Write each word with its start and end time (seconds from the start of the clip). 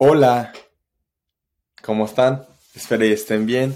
Hola, 0.00 0.52
¿cómo 1.82 2.04
están? 2.04 2.46
Espero 2.72 3.00
que 3.00 3.14
estén 3.14 3.46
bien, 3.46 3.74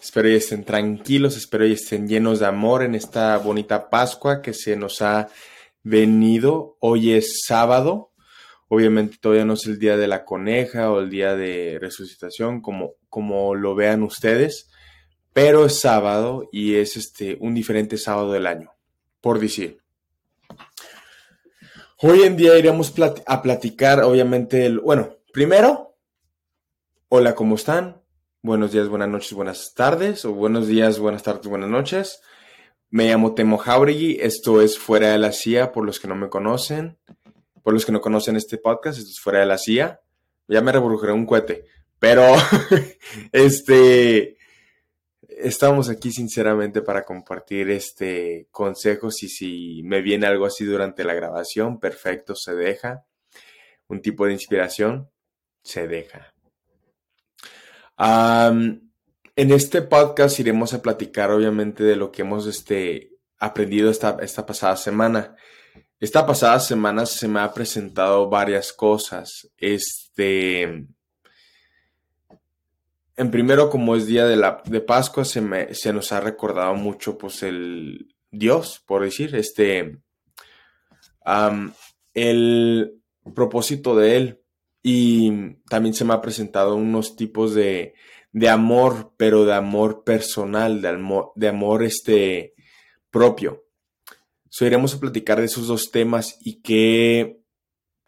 espero 0.00 0.28
que 0.28 0.36
estén 0.36 0.62
tranquilos, 0.62 1.36
espero 1.36 1.64
que 1.64 1.72
estén 1.72 2.06
llenos 2.06 2.38
de 2.38 2.46
amor 2.46 2.84
en 2.84 2.94
esta 2.94 3.36
bonita 3.38 3.90
Pascua 3.90 4.40
que 4.40 4.54
se 4.54 4.76
nos 4.76 5.02
ha 5.02 5.30
venido. 5.82 6.76
Hoy 6.78 7.14
es 7.14 7.40
sábado, 7.44 8.12
obviamente 8.68 9.16
todavía 9.20 9.44
no 9.44 9.54
es 9.54 9.66
el 9.66 9.80
día 9.80 9.96
de 9.96 10.06
la 10.06 10.24
coneja 10.24 10.92
o 10.92 11.00
el 11.00 11.10
día 11.10 11.34
de 11.34 11.78
resucitación, 11.80 12.60
como, 12.60 12.92
como 13.08 13.56
lo 13.56 13.74
vean 13.74 14.04
ustedes, 14.04 14.70
pero 15.32 15.66
es 15.66 15.80
sábado 15.80 16.48
y 16.52 16.76
es 16.76 16.96
este, 16.96 17.36
un 17.40 17.52
diferente 17.52 17.98
sábado 17.98 18.30
del 18.30 18.46
año, 18.46 18.70
por 19.20 19.40
decir. 19.40 19.78
Hoy 21.98 22.22
en 22.22 22.36
día 22.36 22.56
iremos 22.56 22.94
a 23.26 23.42
platicar, 23.42 24.04
obviamente, 24.04 24.66
el, 24.66 24.78
bueno, 24.78 25.16
Primero, 25.34 25.98
hola, 27.08 27.34
¿cómo 27.34 27.56
están? 27.56 28.00
Buenos 28.40 28.70
días, 28.70 28.86
buenas 28.86 29.08
noches, 29.08 29.32
buenas 29.32 29.74
tardes, 29.74 30.24
o 30.24 30.32
buenos 30.32 30.68
días, 30.68 31.00
buenas 31.00 31.24
tardes, 31.24 31.48
buenas 31.48 31.68
noches. 31.68 32.20
Me 32.88 33.08
llamo 33.08 33.34
Temo 33.34 33.58
Jauregui, 33.58 34.18
esto 34.20 34.62
es 34.62 34.78
Fuera 34.78 35.10
de 35.10 35.18
la 35.18 35.32
CIA, 35.32 35.72
por 35.72 35.84
los 35.84 35.98
que 35.98 36.06
no 36.06 36.14
me 36.14 36.28
conocen, 36.28 36.98
por 37.64 37.72
los 37.72 37.84
que 37.84 37.90
no 37.90 38.00
conocen 38.00 38.36
este 38.36 38.58
podcast, 38.58 38.96
esto 38.96 39.10
es 39.10 39.18
Fuera 39.18 39.40
de 39.40 39.46
la 39.46 39.58
CIA. 39.58 40.00
Ya 40.46 40.60
me 40.60 40.70
reburgeré 40.70 41.12
un 41.12 41.26
cohete, 41.26 41.64
pero 41.98 42.22
este, 43.32 44.36
estamos 45.20 45.88
aquí 45.88 46.12
sinceramente 46.12 46.80
para 46.80 47.04
compartir 47.04 47.70
este 47.70 48.46
consejos 48.52 49.20
y 49.24 49.28
si 49.28 49.82
me 49.82 50.00
viene 50.00 50.28
algo 50.28 50.46
así 50.46 50.64
durante 50.64 51.02
la 51.02 51.14
grabación, 51.14 51.80
perfecto, 51.80 52.36
se 52.36 52.54
deja. 52.54 53.04
Un 53.88 54.00
tipo 54.00 54.26
de 54.26 54.32
inspiración 54.32 55.10
se 55.64 55.88
deja. 55.88 56.32
en 57.98 59.50
este 59.50 59.82
podcast 59.82 60.38
iremos 60.38 60.74
a 60.74 60.82
platicar 60.82 61.32
obviamente 61.32 61.82
de 61.82 61.96
lo 61.96 62.12
que 62.12 62.22
hemos 62.22 62.46
este, 62.46 63.10
aprendido 63.38 63.90
esta, 63.90 64.18
esta 64.20 64.46
pasada 64.46 64.76
semana. 64.76 65.34
Esta 65.98 66.26
pasada 66.26 66.60
semana 66.60 67.06
se 67.06 67.26
me 67.26 67.40
ha 67.40 67.52
presentado 67.52 68.28
varias 68.28 68.72
cosas. 68.72 69.50
Este, 69.56 70.62
en 73.16 73.30
primero, 73.30 73.70
como 73.70 73.96
es 73.96 74.06
día 74.06 74.26
de, 74.26 74.36
la, 74.36 74.62
de 74.66 74.80
Pascua, 74.80 75.24
se, 75.24 75.40
me, 75.40 75.74
se 75.74 75.92
nos 75.92 76.12
ha 76.12 76.20
recordado 76.20 76.74
mucho, 76.74 77.16
pues, 77.16 77.42
el 77.42 78.14
Dios, 78.30 78.82
por 78.86 79.02
decir, 79.02 79.34
este, 79.34 79.98
el 82.12 83.00
propósito 83.34 83.96
de 83.96 84.16
Él. 84.16 84.43
Y 84.86 85.54
también 85.70 85.94
se 85.94 86.04
me 86.04 86.12
ha 86.12 86.20
presentado 86.20 86.76
unos 86.76 87.16
tipos 87.16 87.54
de, 87.54 87.94
de 88.32 88.50
amor, 88.50 89.14
pero 89.16 89.46
de 89.46 89.54
amor 89.54 90.04
personal, 90.04 90.82
de 90.82 90.88
amor, 90.88 91.32
de 91.36 91.48
amor 91.48 91.82
este, 91.82 92.54
propio. 93.10 93.64
So, 94.50 94.66
iremos 94.66 94.94
a 94.94 95.00
platicar 95.00 95.38
de 95.40 95.46
esos 95.46 95.68
dos 95.68 95.90
temas 95.90 96.36
y 96.42 96.60
qué, 96.60 97.40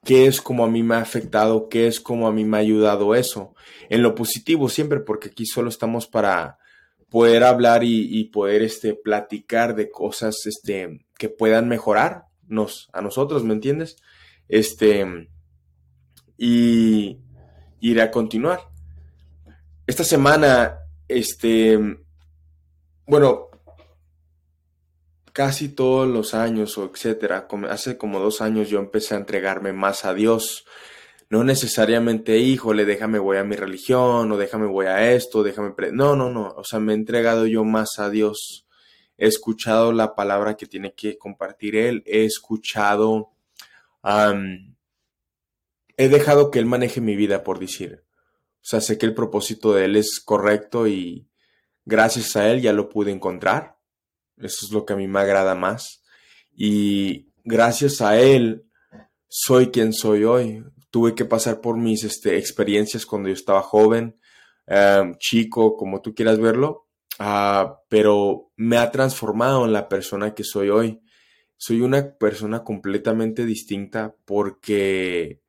qué 0.05 0.27
es 0.27 0.43
como 0.43 0.67
a 0.67 0.69
mí 0.69 0.83
me 0.83 0.97
ha 0.97 1.01
afectado, 1.01 1.71
qué 1.71 1.87
es 1.87 1.99
como 1.99 2.29
a 2.29 2.33
mí 2.33 2.45
me 2.45 2.59
ha 2.59 2.61
ayudado 2.61 3.15
eso. 3.15 3.55
En 3.89 4.03
lo 4.03 4.15
positivo 4.15 4.69
siempre, 4.69 5.01
porque 5.01 5.31
aquí 5.31 5.47
solo 5.47 5.71
estamos 5.71 6.07
para 6.07 6.59
poder 7.09 7.43
hablar 7.43 7.85
y, 7.85 8.25
poder 8.25 8.61
este, 8.61 8.95
platicar 8.95 9.77
de 9.77 9.91
cosas 9.91 10.45
este, 10.45 11.07
que 11.17 11.31
puedan 11.31 11.69
mejorarnos 11.69 12.91
a 12.93 13.01
nosotros, 13.01 13.45
¿me 13.45 13.55
entiendes? 13.55 13.97
Este, 14.49 15.07
y 16.37 17.19
iré 17.81 18.03
a 18.03 18.11
continuar. 18.11 18.61
Esta 19.87 20.05
semana, 20.05 20.81
este, 21.09 21.79
bueno, 23.07 23.51
casi 25.33 25.69
todos 25.69 26.09
los 26.09 26.35
años 26.35 26.77
o 26.79 26.91
etcétera, 26.91 27.47
hace 27.69 27.97
como 27.97 28.19
dos 28.19 28.41
años 28.41 28.69
yo 28.69 28.79
empecé 28.79 29.15
a 29.15 29.19
entregarme 29.19 29.73
más 29.73 30.05
a 30.05 30.15
Dios. 30.15 30.65
No 31.29 31.45
necesariamente, 31.45 32.39
híjole, 32.39 32.85
déjame 32.85 33.19
voy 33.19 33.37
a 33.37 33.45
mi 33.45 33.57
religión 33.57 34.31
o 34.33 34.37
déjame 34.37 34.67
voy 34.67 34.87
a 34.87 35.13
esto, 35.13 35.43
déjame... 35.43 35.75
no, 35.93 36.17
no, 36.17 36.31
no, 36.31 36.55
o 36.57 36.65
sea, 36.65 36.81
me 36.81 36.93
he 36.93 36.97
entregado 36.97 37.47
yo 37.47 37.65
más 37.65 37.99
a 37.99 38.11
Dios. 38.11 38.67
He 39.19 39.27
escuchado 39.27 39.93
la 39.93 40.15
palabra 40.15 40.57
que 40.57 40.67
tiene 40.67 40.95
que 40.95 41.19
compartir 41.19 41.77
Él, 41.77 42.03
he 42.07 42.25
escuchado 42.25 43.31
he 45.97 46.09
dejado 46.09 46.51
que 46.51 46.59
Él 46.59 46.67
maneje 46.67 47.01
mi 47.01 47.17
vida, 47.17 47.43
por 47.43 47.59
decir. 47.59 48.05
O 48.57 48.69
sea, 48.69 48.81
sé 48.81 48.99
que 48.99 49.07
el 49.07 49.15
propósito 49.15 49.73
de 49.73 49.85
Él 49.85 49.97
es 49.97 50.21
correcto 50.25 50.87
y 50.87 51.29
gracias 51.85 52.37
a 52.37 52.51
Él 52.51 52.61
ya 52.61 52.73
lo 52.73 52.89
pude 52.89 53.13
encontrar. 53.13 53.79
Eso 54.37 54.67
es 54.67 54.73
lo 54.73 54.85
que 54.85 54.93
a 54.93 54.97
mí 54.97 55.07
me 55.07 55.21
agrada 55.21 55.55
más. 55.55 56.03
Y 56.53 57.29
gracias 57.45 58.01
a 58.01 58.19
Él 58.19 58.67
soy 59.29 59.69
quien 59.69 59.93
soy 59.93 60.25
hoy. 60.25 60.65
Tuve 60.91 61.15
que 61.15 61.25
pasar 61.25 61.61
por 61.61 61.77
mis 61.77 62.05
este, 62.05 62.37
experiencias 62.39 63.07
cuando 63.07 63.29
yo 63.29 63.35
estaba 63.35 63.63
joven, 63.63 64.19
em, 64.67 65.15
chico, 65.19 65.77
como 65.77 66.01
tú 66.01 66.15
quieras 66.15 66.39
verlo, 66.39 66.89
ah, 67.19 67.81
pero 67.89 68.51
me 68.57 68.79
ha 68.79 68.91
transformado 68.91 69.65
en 69.65 69.73
la 69.73 69.89
persona 69.89 70.35
que 70.35 70.45
soy 70.45 70.71
hoy. 70.71 71.01
Soy 71.57 71.81
una 71.81 72.17
persona 72.19 72.65
completamente 72.65 73.47
distinta 73.47 74.15
porque 74.25 75.41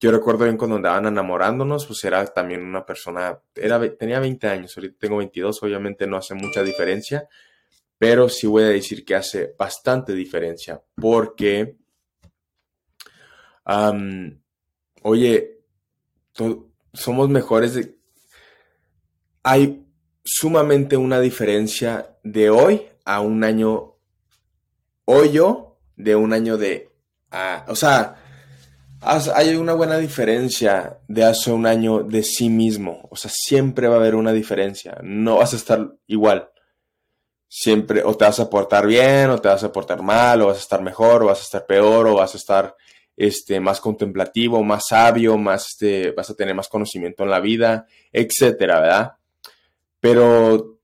yo 0.00 0.10
recuerdo 0.10 0.44
bien 0.44 0.56
cuando 0.56 0.76
andaban 0.76 1.06
enamorándonos, 1.06 1.86
pues 1.86 2.04
era 2.04 2.24
también 2.26 2.62
una 2.62 2.84
persona, 2.84 3.38
era, 3.54 3.80
tenía 3.96 4.20
20 4.20 4.48
años, 4.48 4.76
ahorita 4.76 4.96
tengo 4.98 5.18
22, 5.18 5.62
obviamente 5.62 6.06
no 6.06 6.16
hace 6.16 6.34
mucha 6.34 6.62
diferencia, 6.62 7.28
pero 7.98 8.28
sí 8.28 8.46
voy 8.46 8.64
a 8.64 8.68
decir 8.68 9.04
que 9.04 9.14
hace 9.14 9.54
bastante 9.58 10.12
diferencia, 10.14 10.82
porque, 10.94 11.76
oye, 15.02 15.60
somos 16.92 17.28
mejores 17.28 17.74
de... 17.74 17.96
Hay 19.42 19.86
sumamente 20.24 20.96
una 20.96 21.20
diferencia 21.20 22.16
de 22.22 22.50
hoy 22.50 22.88
a 23.04 23.20
un 23.20 23.44
año, 23.44 23.96
hoy 25.04 25.32
yo, 25.32 25.78
de 25.96 26.16
un 26.16 26.32
año 26.32 26.56
de... 26.56 26.90
o 27.68 27.76
sea, 27.76 28.23
hay 29.04 29.56
una 29.56 29.74
buena 29.74 29.98
diferencia 29.98 30.98
de 31.08 31.24
hace 31.24 31.50
un 31.52 31.66
año 31.66 32.02
de 32.02 32.22
sí 32.22 32.48
mismo. 32.48 33.06
O 33.10 33.16
sea, 33.16 33.30
siempre 33.32 33.88
va 33.88 33.96
a 33.96 33.98
haber 33.98 34.14
una 34.14 34.32
diferencia. 34.32 34.98
No 35.02 35.36
vas 35.36 35.52
a 35.52 35.56
estar 35.56 35.92
igual. 36.06 36.50
Siempre, 37.48 38.02
o 38.02 38.16
te 38.16 38.24
vas 38.24 38.40
a 38.40 38.50
portar 38.50 38.86
bien, 38.86 39.30
o 39.30 39.38
te 39.38 39.48
vas 39.48 39.62
a 39.62 39.72
portar 39.72 40.02
mal, 40.02 40.42
o 40.42 40.46
vas 40.46 40.56
a 40.56 40.60
estar 40.60 40.82
mejor, 40.82 41.22
o 41.22 41.26
vas 41.26 41.40
a 41.40 41.42
estar 41.42 41.66
peor, 41.66 42.06
o 42.06 42.14
vas 42.14 42.34
a 42.34 42.38
estar 42.38 42.74
este, 43.16 43.60
más 43.60 43.80
contemplativo, 43.80 44.62
más 44.64 44.84
sabio, 44.88 45.38
más, 45.38 45.66
este, 45.68 46.10
vas 46.12 46.30
a 46.30 46.34
tener 46.34 46.54
más 46.54 46.68
conocimiento 46.68 47.22
en 47.22 47.30
la 47.30 47.40
vida, 47.40 47.86
etcétera, 48.12 48.80
¿verdad? 48.80 49.12
Pero 50.00 50.78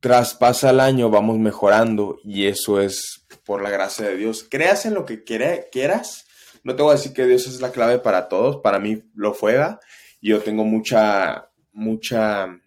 tras 0.00 0.34
pasa 0.34 0.70
el 0.70 0.80
año, 0.80 1.10
vamos 1.10 1.38
mejorando 1.38 2.18
y 2.24 2.46
eso 2.46 2.80
es 2.80 3.19
por 3.50 3.62
la 3.62 3.70
gracia 3.70 4.06
de 4.06 4.16
Dios. 4.16 4.46
Creas 4.48 4.86
en 4.86 4.94
lo 4.94 5.04
que 5.04 5.24
quieras. 5.24 6.24
No 6.62 6.76
te 6.76 6.84
voy 6.84 6.92
a 6.92 6.94
decir 6.94 7.12
que 7.12 7.26
Dios 7.26 7.48
es 7.48 7.60
la 7.60 7.72
clave 7.72 7.98
para 7.98 8.28
todos. 8.28 8.58
Para 8.58 8.78
mí 8.78 9.02
lo 9.16 9.34
fue. 9.34 9.58
Yo 10.22 10.38
tengo 10.38 10.62
mucha, 10.62 11.50
mucha 11.72 12.60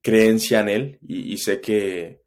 creencia 0.00 0.60
en 0.60 0.68
Él 0.70 0.98
y, 1.06 1.36
sé 1.36 1.60
que 1.60 2.22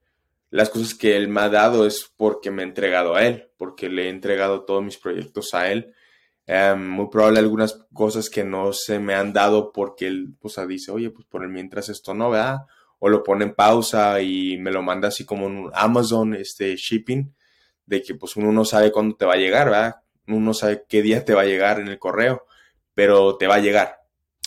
las 0.51 0.69
cosas 0.69 0.93
que 0.93 1.17
Él 1.17 1.27
me 1.27 1.41
ha 1.41 1.49
dado 1.49 1.87
es 1.87 2.05
porque 2.15 2.51
me 2.51 2.61
he 2.61 2.65
entregado 2.67 3.15
a 3.15 3.25
Él, 3.25 3.49
porque 3.57 3.89
le 3.89 4.03
he 4.05 4.09
entregado 4.09 4.63
todos 4.63 4.83
mis 4.83 4.99
proyectos 4.99 5.55
a 5.55 5.71
Él. 5.71 5.91
Em, 6.45 6.87
muy 6.87 7.09
probable 7.09 7.39
algunas 7.39 7.83
cosas 7.95 8.29
que 8.29 8.43
no 8.43 8.73
se 8.73 8.99
me 8.99 9.15
han 9.15 9.33
dado 9.33 9.71
porque 9.71 10.05
Él 10.05 10.35
pues, 10.39 10.55
dice, 10.67 10.91
oye, 10.91 11.09
pues 11.09 11.25
por 11.25 11.41
el 11.41 11.49
mientras 11.49 11.89
esto 11.89 12.13
no, 12.13 12.29
¿verdad? 12.29 12.57
O 13.05 13.09
lo 13.09 13.21
pone 13.21 13.43
en 13.43 13.53
pausa 13.53 14.21
y 14.21 14.55
me 14.57 14.71
lo 14.71 14.81
manda 14.81 15.09
así 15.09 15.25
como 15.25 15.45
un 15.45 15.69
Amazon 15.73 16.35
este, 16.35 16.77
shipping, 16.77 17.35
de 17.85 18.01
que 18.01 18.15
pues 18.15 18.37
uno 18.37 18.53
no 18.53 18.63
sabe 18.63 18.93
cuándo 18.93 19.17
te 19.17 19.25
va 19.25 19.33
a 19.33 19.37
llegar, 19.37 19.65
¿verdad? 19.65 19.95
Uno 20.25 20.39
no 20.39 20.53
sabe 20.53 20.85
qué 20.87 21.01
día 21.01 21.25
te 21.25 21.33
va 21.33 21.41
a 21.41 21.45
llegar 21.45 21.81
en 21.81 21.89
el 21.89 21.99
correo, 21.99 22.45
pero 22.93 23.35
te 23.35 23.45
va 23.45 23.55
a 23.55 23.59
llegar. 23.59 23.97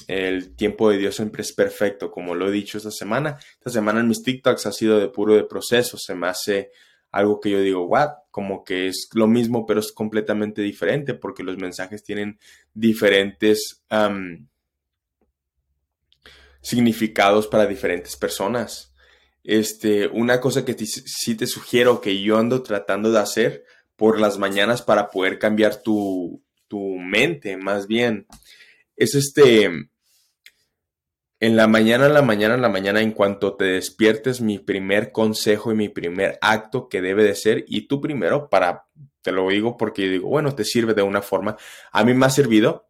El 0.07 0.57
tiempo 0.57 0.89
de 0.89 0.97
Dios 0.97 1.17
siempre 1.17 1.43
es 1.43 1.53
perfecto, 1.53 2.11
como 2.11 2.35
lo 2.35 2.49
he 2.49 2.51
dicho 2.51 2.79
esta 2.79 2.91
semana. 2.91 3.37
Esta 3.59 3.73
semana 3.73 4.01
en 4.01 4.09
mis 4.09 4.23
TikToks 4.23 4.65
ha 4.65 4.73
sido 4.73 4.99
de 4.99 5.09
puro 5.09 5.35
de 5.35 5.45
proceso, 5.45 5.99
se 5.99 6.15
me 6.15 6.27
hace 6.27 6.71
algo 7.11 7.41
que 7.41 7.51
yo 7.51 7.61
digo, 7.61 7.85
what? 7.85 8.13
Como 8.31 8.65
que 8.65 8.87
es 8.87 9.11
lo 9.13 9.27
mismo, 9.27 9.67
pero 9.67 9.81
es 9.81 9.93
completamente 9.93 10.63
diferente 10.63 11.13
porque 11.13 11.43
los 11.43 11.59
mensajes 11.59 12.03
tienen 12.03 12.39
diferentes 12.73 13.85
significados 16.67 17.47
para 17.47 17.69
diferentes 17.69 18.17
personas. 18.17 18.93
Este, 19.45 20.09
una 20.09 20.41
cosa 20.41 20.65
que 20.65 20.75
sí 20.75 21.37
te 21.37 21.47
sugiero 21.47 22.01
que 22.01 22.21
yo 22.21 22.39
ando 22.39 22.65
tratando 22.65 23.13
de 23.13 23.21
hacer 23.21 23.65
por 23.95 24.19
las 24.19 24.37
mañanas 24.37 24.83
para 24.83 25.09
poder 25.09 25.39
cambiar 25.39 25.81
tu, 25.81 26.43
tu 26.67 26.97
mente, 26.97 27.57
más 27.57 27.87
bien. 27.87 28.27
Es 28.97 29.15
este, 29.15 29.67
en 31.39 31.57
la 31.57 31.69
mañana, 31.69 32.07
en 32.07 32.15
la 32.15 32.23
mañana, 32.23 32.57
en 32.57 32.63
la 32.63 32.69
mañana, 32.69 33.01
en 33.01 33.13
cuanto 33.13 33.55
te 33.55 33.67
despiertes, 33.67 34.41
mi 34.41 34.59
primer 34.59 35.13
consejo 35.13 35.71
y 35.71 35.77
mi 35.77 35.89
primer 35.89 36.37
acto 36.41 36.89
que 36.89 37.01
debe 37.01 37.23
de 37.23 37.37
ser, 37.37 37.65
y 37.69 37.87
tú 37.87 38.01
primero, 38.01 38.51
para, 38.51 38.87
te 39.23 39.31
lo 39.31 39.49
digo 39.51 39.77
porque 39.77 40.09
digo, 40.09 40.31
bueno, 40.31 40.57
te 40.57 40.65
sirve 40.65 40.95
de 40.95 41.03
una 41.03 41.23
forma, 41.23 41.57
a 41.93 42.03
mí 42.03 42.13
me 42.13 42.27
ha 42.27 42.31
servido, 42.31 42.89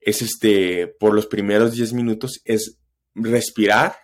es 0.00 0.22
este, 0.22 0.88
por 0.88 1.14
los 1.14 1.26
primeros 1.26 1.74
10 1.74 1.92
minutos, 1.92 2.42
es 2.44 2.81
respirar, 3.14 3.96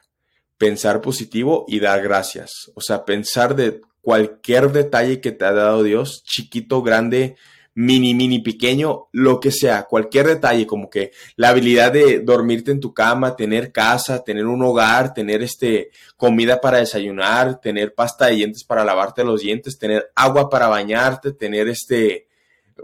pensar 0.57 1.01
positivo 1.01 1.65
y 1.69 1.81
dar 1.81 2.03
gracias. 2.03 2.71
O 2.75 2.81
sea, 2.81 3.05
pensar 3.05 3.55
de 3.55 3.81
cualquier 4.01 4.73
detalle 4.73 5.21
que 5.21 5.33
te 5.33 5.45
ha 5.45 5.53
dado 5.53 5.83
Dios, 5.83 6.23
chiquito, 6.25 6.83
grande, 6.83 7.37
mini, 7.75 8.13
mini, 8.13 8.41
pequeño, 8.41 9.07
lo 9.13 9.39
que 9.39 9.53
sea, 9.53 9.85
cualquier 9.85 10.27
detalle, 10.27 10.67
como 10.67 10.91
que 10.91 11.13
la 11.37 11.51
habilidad 11.51 11.93
de 11.93 12.19
dormirte 12.19 12.73
en 12.73 12.81
tu 12.81 12.93
cama, 12.93 13.37
tener 13.37 13.71
casa, 13.71 14.25
tener 14.25 14.47
un 14.47 14.63
hogar, 14.65 15.15
tener 15.15 15.45
este, 15.45 15.91
comida 16.17 16.61
para 16.61 16.79
desayunar, 16.79 17.61
tener 17.61 17.95
pasta 17.95 18.27
de 18.27 18.35
dientes 18.35 18.65
para 18.65 18.85
lavarte 18.85 19.23
los 19.23 19.43
dientes, 19.43 19.79
tener 19.79 20.11
agua 20.17 20.51
para 20.51 20.67
bañarte, 20.67 21.33
tener 21.33 21.69
este, 21.69 22.27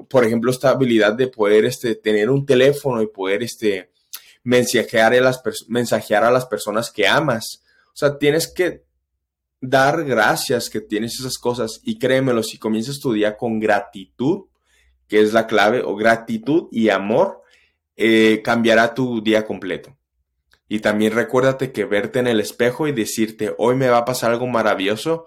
por 0.09 0.25
ejemplo, 0.25 0.53
esta 0.53 0.71
habilidad 0.71 1.15
de 1.15 1.27
poder 1.27 1.65
este, 1.65 1.97
tener 1.97 2.31
un 2.31 2.47
teléfono 2.47 3.03
y 3.03 3.09
poder 3.09 3.43
este, 3.43 3.91
mensajear 4.45 5.15
a, 5.15 6.31
las 6.31 6.47
personas 6.47 6.91
que 6.91 7.09
amas. 7.09 7.63
O 7.89 7.97
sea, 7.97 8.19
tienes 8.19 8.47
que 8.47 8.85
dar 9.61 10.05
gracias 10.05 10.69
que 10.69 10.81
tienes 10.81 11.19
esas 11.19 11.39
cosas 11.39 11.81
y 11.83 11.99
créemelo, 11.99 12.43
si 12.43 12.59
comienzas 12.59 13.01
tu 13.01 13.13
día 13.13 13.37
con 13.37 13.59
gratitud, 13.59 14.45
que 15.09 15.21
es 15.21 15.33
la 15.33 15.47
clave, 15.47 15.83
o 15.83 15.97
gratitud 15.97 16.69
y 16.71 16.91
amor, 16.91 17.43
eh, 17.97 18.43
cambiará 18.45 18.95
tu 18.95 19.23
día 19.23 19.47
completo. 19.47 19.97
Y 20.69 20.81
también 20.81 21.13
recuérdate 21.13 21.73
que 21.73 21.85
verte 21.85 22.19
en 22.19 22.27
el 22.27 22.41
espejo 22.41 22.87
y 22.87 22.93
decirte, 22.93 23.55
hoy 23.59 23.75
me 23.75 23.89
va 23.89 23.99
a 23.99 24.05
pasar 24.05 24.31
algo 24.31 24.47
maravilloso, 24.47 25.27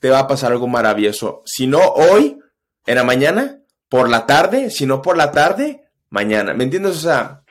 te 0.00 0.10
va 0.10 0.20
a 0.20 0.28
pasar 0.28 0.52
algo 0.52 0.68
maravilloso. 0.68 1.42
Si 1.44 1.66
no 1.66 1.80
hoy, 1.80 2.38
en 2.86 2.94
la 2.94 3.04
mañana, 3.04 3.60
por 3.88 4.08
la 4.08 4.26
tarde, 4.26 4.70
si 4.70 4.86
no 4.86 5.02
por 5.02 5.16
la 5.16 5.32
tarde, 5.32 5.82
mañana. 6.10 6.54
¿Me 6.54 6.64
entiendes? 6.64 6.96
O 6.96 7.00
sea, 7.00 7.42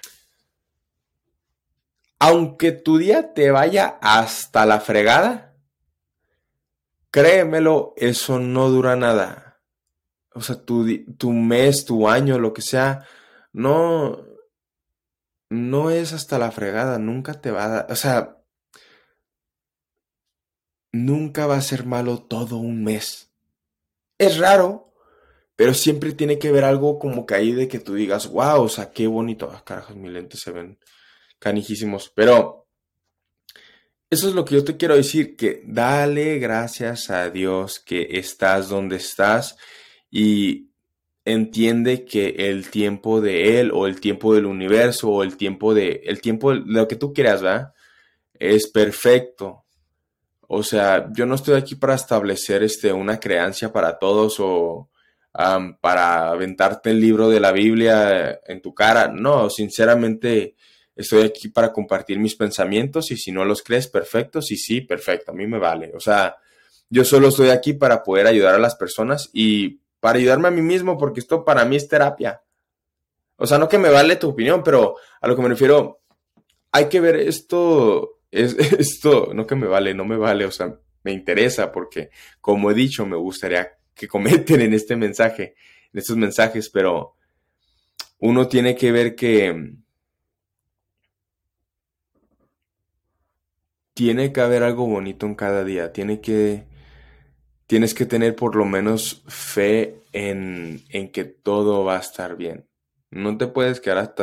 aunque 2.19 2.71
tu 2.71 2.97
día 2.97 3.33
te 3.33 3.51
vaya 3.51 3.97
hasta 4.01 4.65
la 4.65 4.79
fregada, 4.79 5.55
créemelo, 7.11 7.93
eso 7.97 8.39
no 8.39 8.69
dura 8.69 8.95
nada 8.95 9.47
o 10.37 10.41
sea, 10.41 10.55
tu, 10.63 10.85
tu 11.17 11.33
mes, 11.33 11.85
tu 11.85 12.07
año, 12.07 12.37
lo 12.37 12.53
que 12.53 12.61
sea, 12.61 13.05
no, 13.53 14.23
no 15.49 15.89
es 15.89 16.13
hasta 16.13 16.37
la 16.37 16.51
fregada, 16.51 16.99
nunca 16.99 17.41
te 17.41 17.49
va 17.49 17.65
a 17.65 17.67
dar, 17.69 17.87
o 17.89 17.95
sea, 17.95 18.37
nunca 20.91 21.47
va 21.47 21.57
a 21.57 21.61
ser 21.61 21.85
malo 21.87 22.21
todo 22.21 22.57
un 22.57 22.83
mes. 22.83 23.33
Es 24.19 24.37
raro, 24.37 24.93
pero 25.55 25.73
siempre 25.73 26.13
tiene 26.13 26.37
que 26.37 26.51
ver 26.51 26.63
algo 26.63 26.99
como 26.99 27.25
que 27.25 27.33
ahí 27.33 27.51
de 27.51 27.67
que 27.67 27.79
tú 27.79 27.95
digas, 27.95 28.27
wow, 28.29 28.61
o 28.61 28.69
sea, 28.69 28.91
qué 28.91 29.07
bonito. 29.07 29.51
Ah, 29.51 29.63
carajos, 29.65 29.95
mis 29.95 30.11
lentes 30.11 30.39
se 30.41 30.51
ven 30.51 30.77
canijísimos. 31.39 32.11
Pero 32.13 32.67
eso 34.09 34.29
es 34.29 34.35
lo 34.35 34.45
que 34.45 34.55
yo 34.55 34.63
te 34.63 34.77
quiero 34.77 34.95
decir, 34.95 35.35
que 35.35 35.63
dale 35.65 36.39
gracias 36.39 37.09
a 37.09 37.29
Dios 37.29 37.79
que 37.79 38.07
estás 38.11 38.69
donde 38.69 38.95
estás 38.97 39.57
y 40.09 40.69
entiende 41.25 42.05
que 42.05 42.29
el 42.49 42.69
tiempo 42.69 43.19
de 43.19 43.59
él 43.59 43.71
o 43.73 43.85
el 43.85 43.99
tiempo 43.99 44.33
del 44.33 44.45
universo 44.45 45.09
o 45.09 45.23
el 45.23 45.35
tiempo 45.35 45.73
de 45.73 46.01
el 46.05 46.21
tiempo 46.21 46.53
lo 46.53 46.87
que 46.87 46.95
tú 46.95 47.13
quieras, 47.13 47.41
¿verdad? 47.41 47.73
Es 48.33 48.69
perfecto. 48.69 49.65
O 50.47 50.63
sea, 50.63 51.09
yo 51.13 51.25
no 51.25 51.35
estoy 51.35 51.55
aquí 51.55 51.75
para 51.75 51.95
establecer 51.95 52.63
este, 52.63 52.93
una 52.93 53.19
creencia 53.19 53.73
para 53.73 53.99
todos 53.99 54.37
o 54.39 54.89
para 55.81 56.29
aventarte 56.29 56.91
el 56.91 57.01
libro 57.01 57.29
de 57.29 57.39
la 57.39 57.51
Biblia 57.51 58.39
en 58.47 58.61
tu 58.61 58.73
cara. 58.73 59.09
No, 59.09 59.49
sinceramente 59.49 60.55
estoy 60.97 61.23
aquí 61.23 61.47
para 61.49 61.71
compartir 61.71 62.19
mis 62.19 62.35
pensamientos 62.35 63.11
y 63.11 63.17
si 63.17 63.31
no 63.31 63.45
los 63.45 63.61
crees, 63.61 63.87
perfecto. 63.87 64.41
Sí, 64.41 64.57
sí, 64.57 64.81
perfecto. 64.81 65.31
A 65.31 65.35
mí 65.35 65.47
me 65.47 65.59
vale. 65.59 65.91
O 65.95 65.99
sea, 65.99 66.35
yo 66.89 67.05
solo 67.05 67.29
estoy 67.29 67.49
aquí 67.49 67.73
para 67.73 68.03
poder 68.03 68.27
ayudar 68.27 68.55
a 68.55 68.59
las 68.59 68.75
personas 68.75 69.29
y 69.33 69.79
para 69.99 70.19
ayudarme 70.19 70.47
a 70.47 70.51
mí 70.51 70.61
mismo, 70.61 70.97
porque 70.97 71.19
esto 71.19 71.45
para 71.45 71.65
mí 71.65 71.75
es 71.75 71.87
terapia. 71.87 72.41
O 73.37 73.45
sea, 73.45 73.57
no 73.57 73.69
que 73.69 73.77
me 73.77 73.89
vale 73.89 74.15
tu 74.15 74.29
opinión, 74.29 74.63
pero 74.63 74.95
a 75.21 75.27
lo 75.27 75.35
que 75.35 75.41
me 75.41 75.49
refiero, 75.49 76.01
hay 76.71 76.89
que 76.89 76.99
ver 76.99 77.15
esto, 77.15 78.19
es, 78.31 78.53
esto, 78.79 79.31
no 79.33 79.45
que 79.45 79.55
me 79.55 79.67
vale, 79.67 79.93
no 79.93 80.05
me 80.05 80.17
vale, 80.17 80.45
o 80.45 80.51
sea, 80.51 80.75
me 81.03 81.11
interesa 81.11 81.71
porque, 81.71 82.09
como 82.41 82.71
he 82.71 82.73
dicho, 82.73 83.05
me 83.05 83.15
gustaría 83.15 83.77
que 83.93 84.07
comenten 84.07 84.61
en 84.61 84.73
este 84.73 84.95
mensaje, 84.95 85.55
en 85.93 85.99
estos 85.99 86.17
mensajes, 86.17 86.69
pero 86.69 87.15
uno 88.19 88.47
tiene 88.47 88.75
que 88.75 88.91
ver 88.91 89.15
que 89.15 89.73
tiene 93.97 94.31
que 94.31 94.41
haber 94.41 94.61
algo 94.61 94.85
bonito 94.85 95.25
en 95.25 95.33
cada 95.33 95.63
día, 95.63 95.91
tienes 95.91 96.19
que 96.21 98.05
tener 98.05 98.35
por 98.35 98.55
lo 98.55 98.63
menos 98.63 99.23
fe 99.25 100.03
en, 100.13 100.83
que 101.11 101.23
todo 101.25 101.83
va 101.83 101.95
a 101.97 102.01
estar 102.01 102.37
bien. 102.37 102.67
No 103.09 103.35
te 103.39 103.47
puedes 103.47 103.81
quedar 103.81 104.13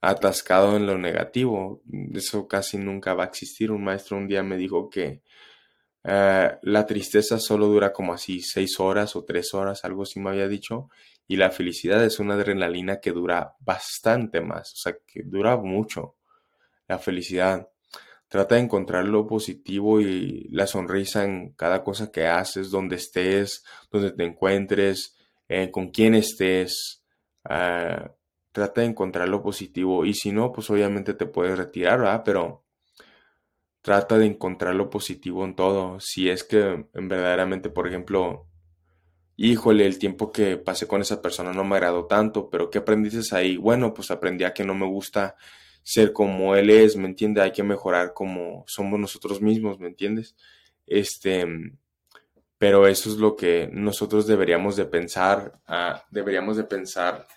atascado 0.00 0.76
en 0.78 0.86
lo 0.86 0.96
negativo. 0.96 1.82
Eso 2.14 2.48
casi 2.48 2.78
nunca 2.78 3.12
va 3.12 3.24
a 3.24 3.26
existir. 3.26 3.70
Un 3.70 3.84
maestro 3.84 4.16
un 4.16 4.28
día 4.28 4.42
me 4.42 4.56
dijo 4.56 4.88
que 4.88 5.20
eh, 6.02 6.56
la 6.62 6.86
tristeza 6.86 7.38
solo 7.38 7.66
dura 7.66 7.92
como 7.92 8.14
así 8.14 8.40
seis 8.40 8.80
horas 8.80 9.14
o 9.14 9.26
tres 9.26 9.52
horas, 9.52 9.84
algo 9.84 10.04
así 10.04 10.20
me 10.20 10.30
había 10.30 10.48
dicho. 10.48 10.88
Y 11.28 11.36
la 11.36 11.50
felicidad 11.50 12.02
es 12.02 12.18
una 12.18 12.32
adrenalina 12.32 12.98
que 12.98 13.12
dura 13.12 13.56
bastante 13.60 14.40
más, 14.40 14.72
o 14.72 14.76
sea, 14.76 14.96
que 15.06 15.22
dura 15.22 15.58
mucho. 15.58 16.16
La 16.88 16.98
felicidad. 16.98 17.68
Trata 18.28 18.56
de 18.56 18.62
encontrar 18.62 19.04
lo 19.04 19.26
positivo 19.26 20.00
y 20.00 20.48
la 20.50 20.66
sonrisa 20.66 21.24
en 21.24 21.52
cada 21.52 21.84
cosa 21.84 22.10
que 22.10 22.26
haces, 22.26 22.70
donde 22.70 22.96
estés, 22.96 23.64
donde 23.90 24.12
te 24.12 24.24
encuentres, 24.24 25.16
eh, 25.48 25.70
con 25.70 25.90
quién 25.90 26.14
estés. 26.14 27.04
Ah, 27.44 28.12
trata 28.52 28.80
de 28.80 28.88
encontrar 28.88 29.28
lo 29.28 29.42
positivo 29.42 30.04
y 30.04 30.14
si 30.14 30.32
no, 30.32 30.50
pues 30.52 30.70
obviamente 30.70 31.14
te 31.14 31.26
puedes 31.26 31.56
retirar, 31.58 32.00
¿verdad? 32.00 32.22
Pero 32.24 32.64
trata 33.82 34.18
de 34.18 34.26
encontrar 34.26 34.74
lo 34.74 34.90
positivo 34.90 35.44
en 35.44 35.54
todo. 35.54 36.00
Si 36.00 36.28
es 36.28 36.42
que 36.42 36.86
en 36.92 37.08
verdaderamente, 37.08 37.70
por 37.70 37.86
ejemplo, 37.86 38.48
híjole, 39.36 39.86
el 39.86 39.98
tiempo 39.98 40.32
que 40.32 40.56
pasé 40.56 40.88
con 40.88 41.00
esa 41.00 41.22
persona 41.22 41.52
no 41.52 41.64
me 41.64 41.76
agradó 41.76 42.06
tanto, 42.06 42.50
pero 42.50 42.70
¿qué 42.70 42.78
aprendiste 42.78 43.36
ahí? 43.36 43.56
Bueno, 43.56 43.94
pues 43.94 44.10
aprendí 44.10 44.44
a 44.44 44.54
que 44.54 44.64
no 44.64 44.74
me 44.74 44.86
gusta 44.86 45.36
ser 45.86 46.12
como 46.12 46.56
él 46.56 46.68
es, 46.70 46.96
¿me 46.96 47.06
entiendes? 47.06 47.44
Hay 47.44 47.52
que 47.52 47.62
mejorar 47.62 48.12
como 48.12 48.64
somos 48.66 48.98
nosotros 48.98 49.40
mismos, 49.40 49.78
¿me 49.78 49.86
entiendes? 49.86 50.34
Este, 50.84 51.46
pero 52.58 52.88
eso 52.88 53.08
es 53.08 53.18
lo 53.18 53.36
que 53.36 53.70
nosotros 53.72 54.26
deberíamos 54.26 54.74
de 54.74 54.86
pensar, 54.86 55.60
ah, 55.64 56.04
deberíamos 56.10 56.56
de 56.56 56.64
pensar 56.64 57.28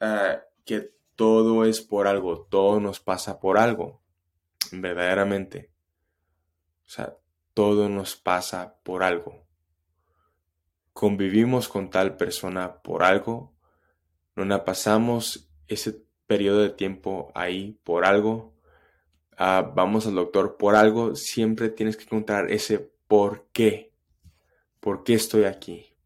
ah, 0.00 0.40
que 0.64 0.94
todo 1.16 1.66
es 1.66 1.82
por 1.82 2.06
algo, 2.06 2.46
todo 2.48 2.80
nos 2.80 2.98
pasa 2.98 3.38
por 3.40 3.58
algo, 3.58 4.00
verdaderamente. 4.72 5.70
O 6.86 6.88
sea, 6.88 7.14
todo 7.52 7.90
nos 7.90 8.16
pasa 8.16 8.78
por 8.84 9.02
algo. 9.02 9.44
Convivimos 10.94 11.68
con 11.68 11.90
tal 11.90 12.16
persona 12.16 12.80
por 12.80 13.02
algo, 13.02 13.52
no 14.34 14.46
la 14.46 14.64
pasamos 14.64 15.50
ese 15.68 16.05
periodo 16.26 16.60
de 16.60 16.70
tiempo 16.70 17.30
ahí 17.34 17.78
por 17.84 18.04
algo, 18.04 18.54
ah, 19.36 19.72
vamos 19.74 20.06
al 20.06 20.14
doctor 20.14 20.56
por 20.56 20.74
algo, 20.74 21.14
siempre 21.14 21.68
tienes 21.68 21.96
que 21.96 22.04
encontrar 22.04 22.50
ese 22.50 22.90
por 23.08 23.46
qué. 23.52 23.92
¿Por 24.80 25.02
qué 25.02 25.14
estoy 25.14 25.44
aquí? 25.44 25.96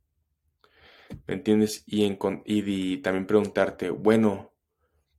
¿Me 1.27 1.35
entiendes? 1.35 1.83
Y, 1.87 2.05
y, 2.47 2.97
también 2.99 3.27
preguntarte, 3.27 3.91
bueno, 3.91 4.53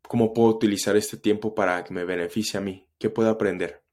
¿cómo 0.02 0.34
puedo 0.34 0.50
utilizar 0.50 0.96
este 0.96 1.18
tiempo 1.18 1.54
para 1.54 1.84
que 1.84 1.94
me 1.94 2.06
beneficie 2.06 2.58
a 2.58 2.62
mí? 2.62 2.88
¿Qué 2.98 3.10
puedo 3.10 3.30
aprender? 3.30 3.84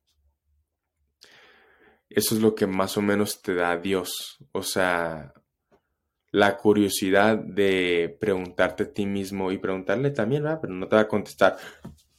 Eso 2.08 2.34
es 2.34 2.40
lo 2.40 2.54
que 2.54 2.66
más 2.66 2.96
o 2.96 3.02
menos 3.02 3.42
te 3.42 3.54
da 3.54 3.76
Dios. 3.76 4.38
O 4.52 4.62
sea, 4.62 5.34
la 6.30 6.56
curiosidad 6.56 7.38
de 7.38 8.16
preguntarte 8.20 8.84
a 8.84 8.92
ti 8.92 9.06
mismo 9.06 9.50
y 9.50 9.58
preguntarle 9.58 10.10
también, 10.10 10.42
¿verdad? 10.42 10.58
pero 10.60 10.74
no 10.74 10.86
te 10.88 10.96
va 10.96 11.02
a 11.02 11.08
contestar, 11.08 11.56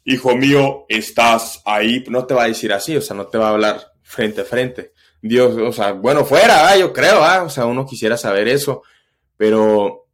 hijo 0.03 0.35
mío, 0.35 0.85
estás 0.87 1.61
ahí, 1.65 2.03
no 2.09 2.25
te 2.25 2.33
va 2.33 2.43
a 2.43 2.47
decir 2.47 2.73
así, 2.73 2.95
o 2.95 3.01
sea, 3.01 3.15
no 3.15 3.27
te 3.27 3.37
va 3.37 3.49
a 3.49 3.51
hablar 3.51 3.91
frente 4.01 4.41
a 4.41 4.45
frente. 4.45 4.93
Dios, 5.21 5.55
o 5.57 5.71
sea, 5.71 5.91
bueno, 5.91 6.25
fuera, 6.25 6.75
yo 6.77 6.91
creo, 6.93 7.21
o 7.43 7.49
sea, 7.49 7.65
uno 7.65 7.85
quisiera 7.85 8.17
saber 8.17 8.47
eso, 8.47 8.81
pero 9.37 10.07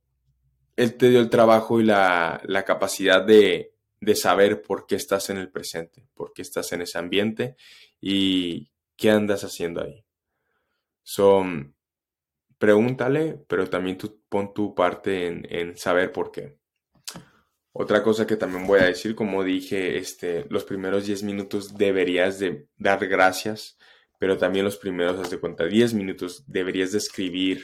Él 0.76 0.96
te 0.96 1.10
dio 1.10 1.20
el 1.20 1.30
trabajo 1.30 1.80
y 1.80 1.84
la, 1.86 2.42
capacidad 2.66 3.24
de, 3.24 3.74
de 4.02 4.16
saber 4.16 4.62
por 4.62 4.86
qué 4.86 4.96
estás 4.96 5.30
en 5.30 5.38
el 5.38 5.50
presente, 5.50 6.08
por 6.14 6.34
qué 6.34 6.42
estás 6.42 6.72
en 6.74 6.82
ese 6.82 6.98
ambiente 6.98 7.56
y 8.02 8.72
qué 8.98 9.12
andas 9.12 9.44
haciendo 9.44 9.82
ahí. 9.82 10.04
Son, 11.04 11.76
pregúntale, 12.66 13.46
pero 13.48 13.70
también 13.70 13.96
tú 13.96 14.24
pon 14.28 14.52
tu 14.52 14.74
parte 14.74 15.28
en, 15.28 15.46
en, 15.52 15.78
saber 15.78 16.12
por 16.12 16.32
qué. 16.32 16.58
Otra 17.72 18.02
cosa 18.02 18.26
que 18.26 18.38
también 18.38 18.66
voy 18.66 18.80
a 18.80 18.86
decir, 18.86 19.14
como 19.14 19.44
dije, 19.44 20.00
este, 20.00 20.48
los 20.50 20.64
primeros 20.64 21.06
10 21.06 21.22
minutos 21.22 21.78
deberías 21.78 22.40
de 22.40 22.68
dar 22.76 23.06
gracias, 23.08 23.78
pero 24.18 24.36
también 24.40 24.66
los 24.66 24.78
primeros, 24.78 25.20
haz 25.20 25.30
de 25.30 25.40
cuenta, 25.40 25.66
10 25.66 25.94
minutos 25.94 26.44
deberías 26.48 26.92
de 26.94 26.98
escribir 26.98 27.64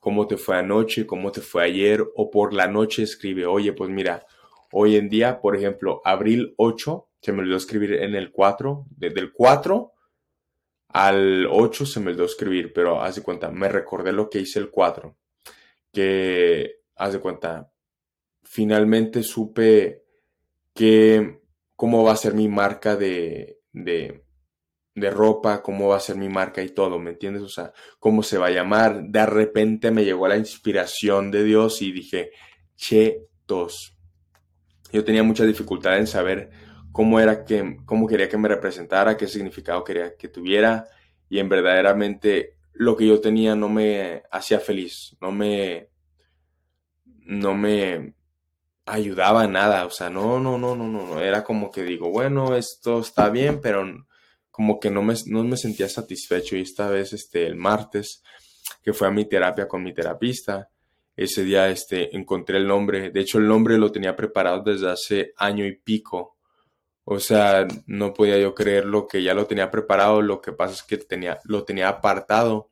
cómo 0.00 0.26
te 0.26 0.36
fue 0.36 0.58
anoche, 0.58 1.06
cómo 1.06 1.32
te 1.32 1.40
fue 1.40 1.64
ayer, 1.64 2.04
o 2.14 2.30
por 2.30 2.52
la 2.52 2.66
noche 2.66 3.04
escribe, 3.04 3.46
oye, 3.46 3.72
pues 3.72 3.88
mira, 3.88 4.26
hoy 4.70 4.96
en 4.96 5.08
día, 5.08 5.40
por 5.40 5.56
ejemplo, 5.56 6.02
abril 6.04 6.52
8, 6.58 7.08
se 7.22 7.32
me 7.32 7.38
olvidó 7.38 7.56
escribir 7.56 7.94
en 7.94 8.14
el 8.14 8.32
4, 8.32 8.84
desde 8.90 9.20
el 9.20 9.32
4 9.32 9.92
al 10.92 11.46
8 11.50 11.86
se 11.86 12.00
me 12.00 12.10
olvidó 12.10 12.24
escribir, 12.24 12.72
pero 12.72 13.02
haz 13.02 13.16
de 13.16 13.22
cuenta, 13.22 13.50
me 13.50 13.68
recordé 13.68 14.12
lo 14.12 14.28
que 14.28 14.40
hice 14.40 14.58
el 14.58 14.70
4, 14.70 15.16
que, 15.92 16.80
haz 16.96 17.12
de 17.12 17.20
cuenta, 17.20 17.72
finalmente 18.42 19.22
supe 19.22 20.04
que 20.74 21.40
cómo 21.76 22.04
va 22.04 22.12
a 22.12 22.16
ser 22.16 22.34
mi 22.34 22.48
marca 22.48 22.96
de, 22.96 23.60
de, 23.72 24.24
de 24.94 25.10
ropa, 25.10 25.62
cómo 25.62 25.88
va 25.88 25.96
a 25.96 26.00
ser 26.00 26.16
mi 26.16 26.28
marca 26.28 26.62
y 26.62 26.70
todo, 26.70 26.98
¿me 26.98 27.10
entiendes? 27.10 27.42
O 27.42 27.48
sea, 27.48 27.72
cómo 27.98 28.22
se 28.22 28.38
va 28.38 28.48
a 28.48 28.50
llamar. 28.50 29.04
De 29.04 29.24
repente 29.26 29.90
me 29.90 30.04
llegó 30.04 30.28
la 30.28 30.36
inspiración 30.36 31.30
de 31.30 31.44
Dios 31.44 31.82
y 31.82 31.92
dije, 31.92 32.32
Chetos. 32.76 33.96
Yo 34.92 35.04
tenía 35.04 35.22
mucha 35.22 35.44
dificultad 35.44 35.98
en 35.98 36.06
saber 36.06 36.50
cómo 36.92 37.20
era 37.20 37.44
que, 37.44 37.78
cómo 37.84 38.06
quería 38.06 38.28
que 38.28 38.36
me 38.36 38.48
representara, 38.48 39.16
qué 39.16 39.26
significado 39.26 39.84
quería 39.84 40.16
que 40.16 40.28
tuviera 40.28 40.86
y 41.28 41.38
en 41.38 41.48
verdaderamente 41.48 42.56
lo 42.72 42.96
que 42.96 43.06
yo 43.06 43.20
tenía 43.20 43.54
no 43.54 43.68
me 43.68 44.22
hacía 44.30 44.58
feliz, 44.58 45.16
no 45.20 45.30
me, 45.32 45.88
no 47.04 47.54
me 47.54 48.14
ayudaba 48.86 49.44
en 49.44 49.52
nada, 49.52 49.86
o 49.86 49.90
sea, 49.90 50.10
no, 50.10 50.40
no, 50.40 50.58
no, 50.58 50.74
no, 50.74 50.86
no, 50.86 51.20
era 51.20 51.44
como 51.44 51.70
que 51.70 51.82
digo, 51.84 52.10
bueno, 52.10 52.56
esto 52.56 53.00
está 53.00 53.28
bien, 53.30 53.60
pero 53.60 53.84
como 54.50 54.80
que 54.80 54.90
no 54.90 55.02
me, 55.02 55.14
no 55.26 55.44
me 55.44 55.56
sentía 55.56 55.88
satisfecho 55.88 56.56
y 56.56 56.62
esta 56.62 56.88
vez, 56.88 57.12
este, 57.12 57.46
el 57.46 57.56
martes, 57.56 58.22
que 58.82 58.92
fue 58.92 59.08
a 59.08 59.10
mi 59.10 59.26
terapia 59.26 59.68
con 59.68 59.82
mi 59.82 59.94
terapista, 59.94 60.68
ese 61.16 61.44
día, 61.44 61.68
este, 61.68 62.16
encontré 62.16 62.56
el 62.56 62.66
nombre, 62.66 63.10
de 63.10 63.20
hecho 63.20 63.38
el 63.38 63.46
nombre 63.46 63.78
lo 63.78 63.92
tenía 63.92 64.16
preparado 64.16 64.62
desde 64.62 64.90
hace 64.90 65.32
año 65.36 65.66
y 65.66 65.76
pico, 65.76 66.38
o 67.12 67.18
sea, 67.18 67.66
no 67.86 68.14
podía 68.14 68.38
yo 68.38 68.54
creerlo 68.54 69.08
que 69.08 69.20
ya 69.20 69.34
lo 69.34 69.46
tenía 69.48 69.68
preparado. 69.68 70.22
Lo 70.22 70.40
que 70.40 70.52
pasa 70.52 70.74
es 70.74 70.84
que 70.84 70.96
tenía, 70.96 71.40
lo 71.42 71.64
tenía 71.64 71.88
apartado 71.88 72.70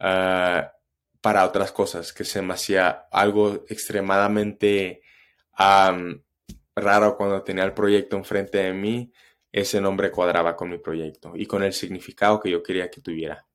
ah, 0.00 0.72
para 1.20 1.44
otras 1.46 1.70
cosas, 1.70 2.12
que 2.12 2.24
se 2.24 2.42
me 2.42 2.54
hacía 2.54 3.06
algo 3.12 3.64
extremadamente 3.68 5.00
raro 6.74 7.16
cuando 7.16 7.42
tenía 7.44 7.62
el 7.62 7.72
proyecto 7.72 8.16
enfrente 8.16 8.58
de 8.58 8.72
mí. 8.72 9.12
Ese 9.52 9.80
nombre 9.80 10.10
cuadraba 10.10 10.56
con 10.56 10.68
mi 10.68 10.78
proyecto 10.78 11.32
y 11.36 11.46
con 11.46 11.62
el 11.62 11.72
significado 11.72 12.40
que 12.40 12.50
yo 12.50 12.64
quería 12.64 12.90
que 12.90 13.00
tuviera. 13.00 13.46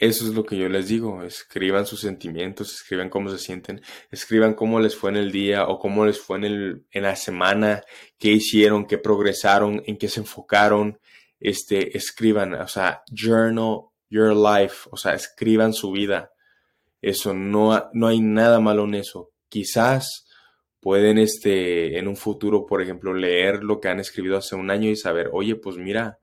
Eso 0.00 0.24
es 0.24 0.32
lo 0.32 0.46
que 0.46 0.56
yo 0.56 0.66
les 0.70 0.88
digo, 0.88 1.22
escriban 1.22 1.84
sus 1.84 2.00
sentimientos, 2.00 2.72
escriban 2.72 3.10
cómo 3.10 3.28
se 3.28 3.36
sienten, 3.36 3.82
escriban 4.10 4.54
cómo 4.54 4.80
les 4.80 4.96
fue 4.96 5.10
en 5.10 5.16
el 5.16 5.30
día 5.30 5.68
o 5.68 5.78
cómo 5.78 6.06
les 6.06 6.18
fue 6.18 6.38
en, 6.38 6.44
el, 6.44 6.86
en 6.90 7.02
la 7.02 7.16
semana, 7.16 7.82
qué 8.18 8.28
hicieron, 8.28 8.86
qué 8.86 8.96
progresaron, 8.96 9.82
en 9.84 9.98
qué 9.98 10.08
se 10.08 10.20
enfocaron, 10.20 10.98
este, 11.38 11.98
escriban, 11.98 12.54
o 12.54 12.66
sea, 12.66 13.02
journal 13.14 13.90
your 14.08 14.34
life, 14.34 14.88
o 14.90 14.96
sea, 14.96 15.12
escriban 15.12 15.74
su 15.74 15.92
vida. 15.92 16.32
Eso, 17.02 17.34
no, 17.34 17.90
no 17.92 18.06
hay 18.06 18.20
nada 18.20 18.58
malo 18.58 18.84
en 18.84 18.94
eso. 18.94 19.32
Quizás 19.50 20.26
pueden, 20.80 21.18
este, 21.18 21.98
en 21.98 22.08
un 22.08 22.16
futuro, 22.16 22.64
por 22.64 22.80
ejemplo, 22.80 23.12
leer 23.12 23.62
lo 23.62 23.80
que 23.80 23.88
han 23.88 24.00
escrito 24.00 24.38
hace 24.38 24.56
un 24.56 24.70
año 24.70 24.88
y 24.88 24.96
saber, 24.96 25.28
oye, 25.30 25.56
pues 25.56 25.76
mira, 25.76 26.20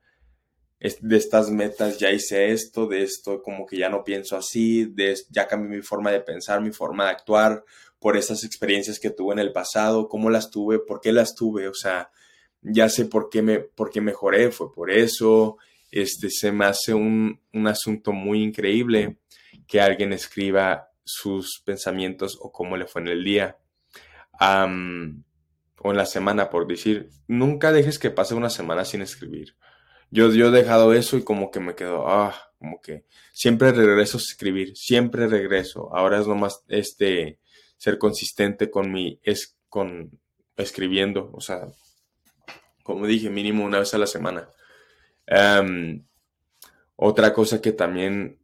de 0.79 1.17
estas 1.17 1.49
metas 1.49 1.97
ya 1.97 2.11
hice 2.11 2.51
esto, 2.51 2.87
de 2.87 3.03
esto 3.03 3.41
como 3.41 3.65
que 3.65 3.77
ya 3.77 3.89
no 3.89 4.03
pienso 4.03 4.37
así, 4.37 4.85
de, 4.85 5.15
ya 5.29 5.47
cambié 5.47 5.77
mi 5.77 5.81
forma 5.81 6.11
de 6.11 6.21
pensar, 6.21 6.61
mi 6.61 6.71
forma 6.71 7.05
de 7.05 7.11
actuar 7.11 7.63
por 7.99 8.15
esas 8.15 8.43
experiencias 8.43 8.99
que 8.99 9.09
tuve 9.09 9.33
en 9.33 9.39
el 9.39 9.51
pasado, 9.51 10.07
cómo 10.07 10.29
las 10.29 10.51
tuve, 10.51 10.77
por 10.79 11.01
qué 11.01 11.11
las 11.11 11.33
tuve, 11.33 11.67
o 11.67 11.73
sea, 11.73 12.11
ya 12.61 12.89
sé 12.89 13.05
por 13.05 13.29
qué, 13.29 13.41
me, 13.41 13.59
por 13.59 13.89
qué 13.89 14.01
mejoré, 14.01 14.51
fue 14.51 14.71
por 14.71 14.91
eso, 14.91 15.57
este, 15.89 16.29
se 16.29 16.51
me 16.51 16.65
hace 16.65 16.93
un, 16.93 17.41
un 17.53 17.67
asunto 17.67 18.11
muy 18.11 18.43
increíble 18.43 19.17
que 19.67 19.81
alguien 19.81 20.13
escriba 20.13 20.91
sus 21.03 21.63
pensamientos 21.65 22.37
o 22.39 22.51
cómo 22.51 22.77
le 22.77 22.85
fue 22.85 23.01
en 23.01 23.07
el 23.07 23.23
día. 23.23 23.57
o 24.39 25.91
en 25.91 25.97
la 25.97 26.05
semana, 26.05 26.49
por 26.49 26.67
decir, 26.67 27.09
nunca 27.27 27.71
dejes 27.71 27.97
que 27.97 28.11
pase 28.11 28.35
una 28.35 28.49
semana 28.49 28.85
sin 28.85 29.01
escribir 29.01 29.55
yo, 30.09 30.31
yo 30.31 30.47
he 30.47 30.51
dejado 30.51 30.93
eso 30.93 31.17
y 31.17 31.23
como 31.23 31.51
que 31.51 31.59
me 31.59 31.75
quedo, 31.75 32.07
ah, 32.07 32.35
como 32.59 32.81
que 32.81 33.05
siempre 33.33 33.71
regreso 33.71 34.17
a 34.17 34.21
escribir, 34.21 34.75
siempre 34.75 35.27
regreso. 35.27 35.95
Ahora 35.95 36.19
es 36.19 36.27
nomás 36.27 36.63
este, 36.67 37.39
ser 37.77 37.97
consistente 37.97 38.69
con 38.69 38.91
mi, 38.91 39.19
es, 39.23 39.57
con 39.69 40.19
escribiendo, 40.55 41.29
o 41.33 41.41
sea, 41.41 41.67
como 42.83 43.05
dije, 43.05 43.29
mínimo 43.29 43.65
una 43.65 43.79
vez 43.79 43.93
a 43.93 43.97
la 43.97 44.07
semana. 44.07 44.49
Em, 45.25 46.05
otra 46.95 47.33
cosa 47.33 47.61
que 47.61 47.73
también 47.73 48.39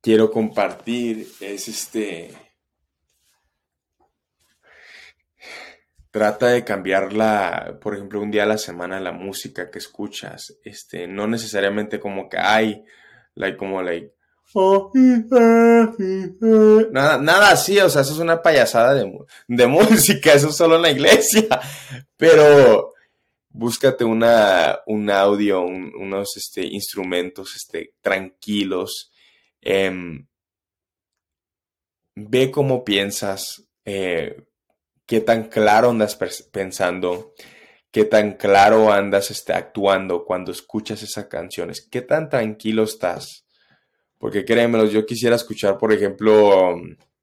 quiero 0.00 0.30
compartir 0.30 1.28
es 1.40 1.68
este, 1.68 2.34
Trata 6.10 6.48
de 6.48 6.64
cambiarla, 6.64 7.78
por 7.82 7.94
ejemplo, 7.94 8.20
un 8.20 8.30
día 8.30 8.44
a 8.44 8.46
la 8.46 8.58
semana 8.58 9.00
la 9.00 9.12
música 9.12 9.70
que 9.70 9.78
escuchas. 9.78 10.58
Este, 10.64 11.06
no 11.06 11.26
necesariamente 11.26 12.00
como 12.00 12.28
que 12.28 12.38
hay, 12.38 12.84
like, 13.34 13.58
como 13.58 13.82
like, 13.82 14.14
nada, 16.90 17.18
nada 17.18 17.50
así, 17.50 17.78
o 17.80 17.90
sea, 17.90 18.02
eso 18.02 18.14
es 18.14 18.18
una 18.18 18.40
payasada 18.40 18.94
de, 18.94 19.12
de 19.46 19.66
música, 19.68 20.32
eso 20.32 20.48
es 20.48 20.56
solo 20.56 20.76
en 20.76 20.82
la 20.82 20.90
iglesia. 20.90 21.46
Pero 22.16 22.94
búscate 23.50 24.04
una, 24.04 24.80
un 24.86 25.10
audio, 25.10 25.62
unos 25.62 26.36
este, 26.36 26.64
instrumentos 26.64 27.54
este, 27.56 27.94
tranquilos. 28.00 29.12
Em, 29.60 30.26
ve 32.14 32.50
cómo 32.50 32.84
piensas. 32.84 33.64
Eh, 33.84 34.44
qué 35.08 35.22
tan 35.22 35.44
claro 35.44 35.90
andas 35.90 36.18
pensando, 36.52 37.32
qué 37.90 38.04
tan 38.04 38.34
claro 38.34 38.92
andas 38.92 39.30
este, 39.30 39.54
actuando 39.54 40.26
cuando 40.26 40.52
escuchas 40.52 41.02
esas 41.02 41.26
canciones, 41.28 41.88
qué 41.90 42.02
tan 42.02 42.28
tranquilo 42.28 42.82
estás. 42.84 43.46
Porque 44.18 44.44
créemelo, 44.44 44.84
yo 44.84 45.06
quisiera 45.06 45.36
escuchar, 45.36 45.78
por 45.78 45.94
ejemplo, 45.94 46.76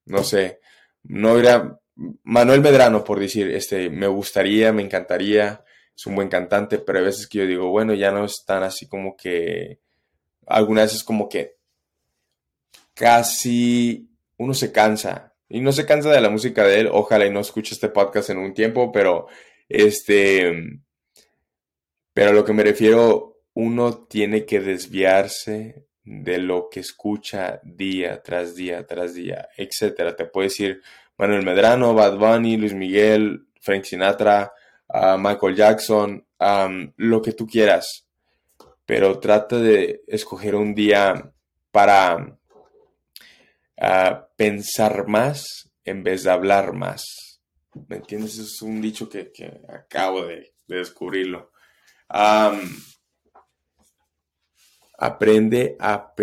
no 0.06 0.24
sé, 0.24 0.60
no 1.04 1.38
era 1.38 1.80
Manuel 2.24 2.62
Medrano, 2.62 3.04
por 3.04 3.20
decir, 3.20 3.52
este, 3.52 3.92
me 3.92 4.08
gustaría, 4.08 4.74
me 4.74 4.82
encantaría, 4.82 5.64
es 5.96 6.08
un 6.08 6.16
buen 6.16 6.28
cantante, 6.28 6.80
pero 6.80 6.98
hay 6.98 7.06
veces 7.06 7.28
que 7.28 7.38
yo 7.38 7.46
digo, 7.46 7.70
bueno, 7.70 7.94
ya 7.94 8.12
no 8.12 8.26
es 8.26 8.44
tan 8.48 8.64
así 8.64 8.88
como 8.88 9.16
que, 9.16 9.80
algunas 10.48 10.86
veces 10.86 11.04
como 11.04 11.30
que 11.30 11.58
casi 12.96 14.10
uno 14.38 14.56
se 14.56 14.72
cansa, 14.72 15.35
y 15.48 15.62
no 15.62 15.72
se 15.72 15.86
cansa 15.86 16.12
de 16.12 16.22
la 16.22 16.30
música 16.30 16.64
de 16.64 16.82
él. 16.82 16.90
Ojalá 16.92 17.26
y 17.26 17.32
no 17.32 17.40
escuche 17.40 17.74
este 17.74 17.90
podcast 17.90 18.30
en 18.30 18.38
un 18.38 18.54
tiempo, 18.54 18.92
pero 18.92 19.28
este. 19.70 20.82
Pero 22.14 22.30
a 22.30 22.34
lo 22.34 22.46
que 22.46 22.54
me 22.54 22.64
refiero, 22.64 23.42
uno 23.54 24.06
tiene 24.08 24.46
que 24.46 24.60
desviarse 24.60 25.86
de 26.04 26.38
lo 26.38 26.70
que 26.70 26.80
escucha 26.82 27.60
día 27.64 28.22
tras 28.22 28.56
día 28.56 28.86
tras 28.86 29.16
día, 29.16 29.50
etcétera. 29.58 30.16
Te 30.16 30.26
puedo 30.26 30.46
decir 30.46 30.82
Manuel 31.18 31.44
Medrano, 31.44 31.94
Bad 31.94 32.18
Bunny, 32.18 32.58
Luis 32.58 32.74
Miguel, 32.74 33.48
Frank 33.60 33.84
Sinatra, 33.84 34.54
Michael 35.18 35.56
Jackson, 35.56 36.26
lo 36.98 37.22
que 37.22 37.32
tú 37.32 37.48
quieras. 37.48 38.08
Pero 38.86 39.20
trata 39.20 39.58
de 39.58 40.04
escoger 40.08 40.56
un 40.56 40.76
día 40.76 41.32
para 41.72 42.38
a 43.78 44.28
pensar 44.36 45.08
más 45.08 45.70
en 45.84 46.04
vez 46.04 46.24
de 46.24 46.32
hablar 46.32 46.74
más. 46.74 47.04
¿Me 47.88 47.98
entiendes? 47.98 48.38
Es 48.38 48.62
un 48.62 48.82
dicho 48.82 49.10
que, 49.10 49.32
acabo 49.68 50.26
de, 50.26 50.54
descubrirlo. 50.68 51.52
aprende 54.98 55.76
a, 55.80 56.14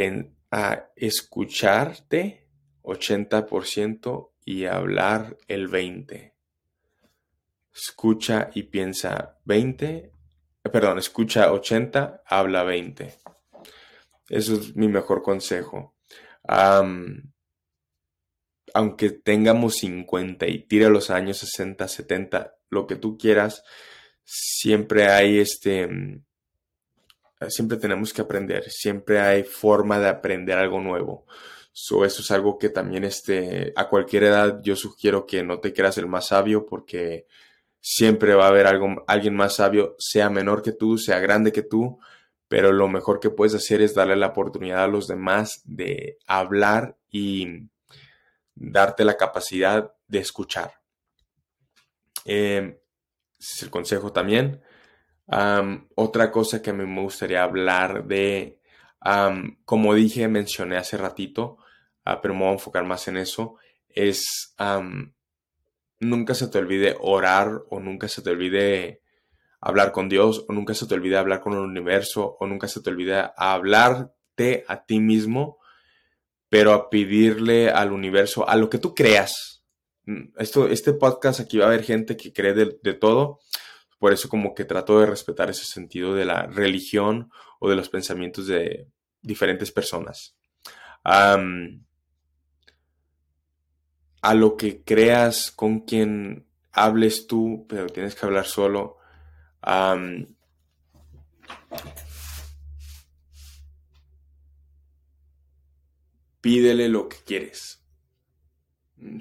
a 0.50 0.88
escucharte 0.96 2.48
80% 2.82 4.30
y 4.44 4.64
hablar 4.64 5.36
el 5.48 5.70
20%. 5.70 6.32
Escucha 7.74 8.50
y 8.54 8.64
piensa 8.64 9.38
20, 9.44 9.86
eh, 9.86 10.12
perdón, 10.70 10.98
escucha 10.98 11.50
80, 11.50 12.22
habla 12.26 12.64
20. 12.64 13.14
Eso 14.28 14.54
es 14.54 14.76
mi 14.76 14.88
mejor 14.88 15.22
consejo. 15.22 15.94
Aunque 18.74 19.10
tengamos 19.10 19.76
50 19.76 20.46
y 20.46 20.66
tire 20.66 20.88
los 20.88 21.10
años 21.10 21.38
60, 21.38 21.86
70, 21.88 22.54
lo 22.70 22.86
que 22.86 22.96
tú 22.96 23.18
quieras, 23.18 23.62
siempre 24.24 25.08
hay 25.08 25.38
este, 25.38 25.86
mm, 25.86 26.24
siempre 27.48 27.76
tenemos 27.78 28.12
que 28.12 28.22
aprender, 28.22 28.70
siempre 28.70 29.20
hay 29.20 29.44
forma 29.44 29.98
de 29.98 30.08
aprender 30.08 30.58
algo 30.58 30.80
nuevo. 30.80 31.26
eso 31.72 32.04
es 32.06 32.30
algo 32.30 32.58
que 32.58 32.68
también 32.68 33.04
este, 33.04 33.72
a 33.76 33.88
cualquier 33.88 34.24
edad 34.24 34.60
yo 34.62 34.76
sugiero 34.76 35.26
que 35.26 35.42
no 35.42 35.60
te 35.60 35.72
creas 35.72 35.98
el 35.98 36.06
más 36.06 36.28
sabio 36.28 36.66
porque 36.66 37.26
siempre 37.80 38.34
va 38.34 38.46
a 38.46 38.48
haber 38.48 38.66
algo, 38.66 39.04
alguien 39.06 39.34
más 39.34 39.56
sabio, 39.56 39.96
sea 39.98 40.30
menor 40.30 40.62
que 40.62 40.72
tú, 40.72 40.98
sea 40.98 41.18
grande 41.20 41.52
que 41.52 41.62
tú, 41.62 41.98
pero 42.48 42.72
lo 42.72 42.88
mejor 42.88 43.20
que 43.20 43.30
puedes 43.30 43.54
hacer 43.54 43.82
es 43.82 43.94
darle 43.94 44.16
la 44.16 44.28
oportunidad 44.28 44.84
a 44.84 44.88
los 44.88 45.08
demás 45.08 45.62
de 45.64 46.18
hablar 46.26 46.96
y 47.10 47.68
darte 48.62 49.04
la 49.04 49.16
capacidad 49.16 49.92
de 50.06 50.18
escuchar. 50.18 50.72
Eh, 52.24 52.80
es 53.38 53.62
el 53.62 53.70
consejo 53.70 54.12
también. 54.12 54.62
otra 55.96 56.30
cosa 56.30 56.62
que 56.62 56.72
me 56.72 57.02
gustaría 57.02 57.42
hablar 57.42 58.04
de, 58.04 58.60
como 59.64 59.94
dije, 59.94 60.28
mencioné 60.28 60.76
hace 60.76 60.96
ratito, 60.96 61.58
ah, 62.04 62.20
pero 62.20 62.34
me 62.34 62.40
voy 62.40 62.50
a 62.50 62.52
enfocar 62.52 62.84
más 62.84 63.08
en 63.08 63.16
eso, 63.16 63.56
es 63.88 64.54
nunca 66.00 66.34
se 66.34 66.48
te 66.48 66.58
olvide 66.58 66.96
orar 67.00 67.62
o 67.70 67.80
nunca 67.80 68.08
se 68.08 68.22
te 68.22 68.30
olvide 68.30 69.02
hablar 69.60 69.92
con 69.92 70.08
Dios 70.08 70.44
o 70.48 70.52
nunca 70.52 70.74
se 70.74 70.86
te 70.86 70.94
olvide 70.94 71.16
hablar 71.16 71.40
con 71.40 71.52
el 71.52 71.60
universo 71.60 72.36
o 72.38 72.46
nunca 72.46 72.68
se 72.68 72.82
te 72.82 72.90
olvide 72.90 73.30
hablarte 73.36 74.64
a 74.66 74.84
ti 74.84 74.98
mismo, 74.98 75.58
pero 76.52 76.74
a 76.74 76.90
pedirle 76.90 77.70
al 77.70 77.92
universo, 77.92 78.46
a 78.46 78.56
lo 78.56 78.68
que 78.68 78.76
tú 78.76 78.94
creas. 78.94 79.64
Mm, 80.04 80.34
esto, 80.36 80.68
este 80.68 80.92
podcast 80.92 81.40
aquí 81.40 81.56
va 81.56 81.64
a 81.64 81.68
haber 81.68 81.82
gente 81.82 82.14
que 82.14 82.30
cree 82.30 82.52
de, 82.52 82.92
todo, 82.92 83.40
por 83.98 84.12
eso 84.12 84.28
como 84.28 84.54
que 84.54 84.66
trato 84.66 85.00
de 85.00 85.06
respetar 85.06 85.48
ese 85.48 85.64
sentido 85.64 86.14
de 86.14 86.26
la 86.26 86.42
religión 86.42 87.30
o 87.58 87.70
de 87.70 87.76
los 87.76 87.88
pensamientos 87.88 88.46
de 88.48 88.86
diferentes 89.22 89.72
personas 89.72 90.36
a 91.04 91.38
lo 94.34 94.58
que 94.58 94.84
creas, 94.84 95.52
con 95.52 95.80
quien 95.80 96.46
hables 96.70 97.26
tú, 97.26 97.64
pero 97.66 97.86
tienes 97.86 98.14
que 98.14 98.26
hablar 98.26 98.44
solo. 98.44 98.98
Pídele 106.42 106.88
lo 106.88 107.08
que 107.08 107.16
quieres. 107.24 107.82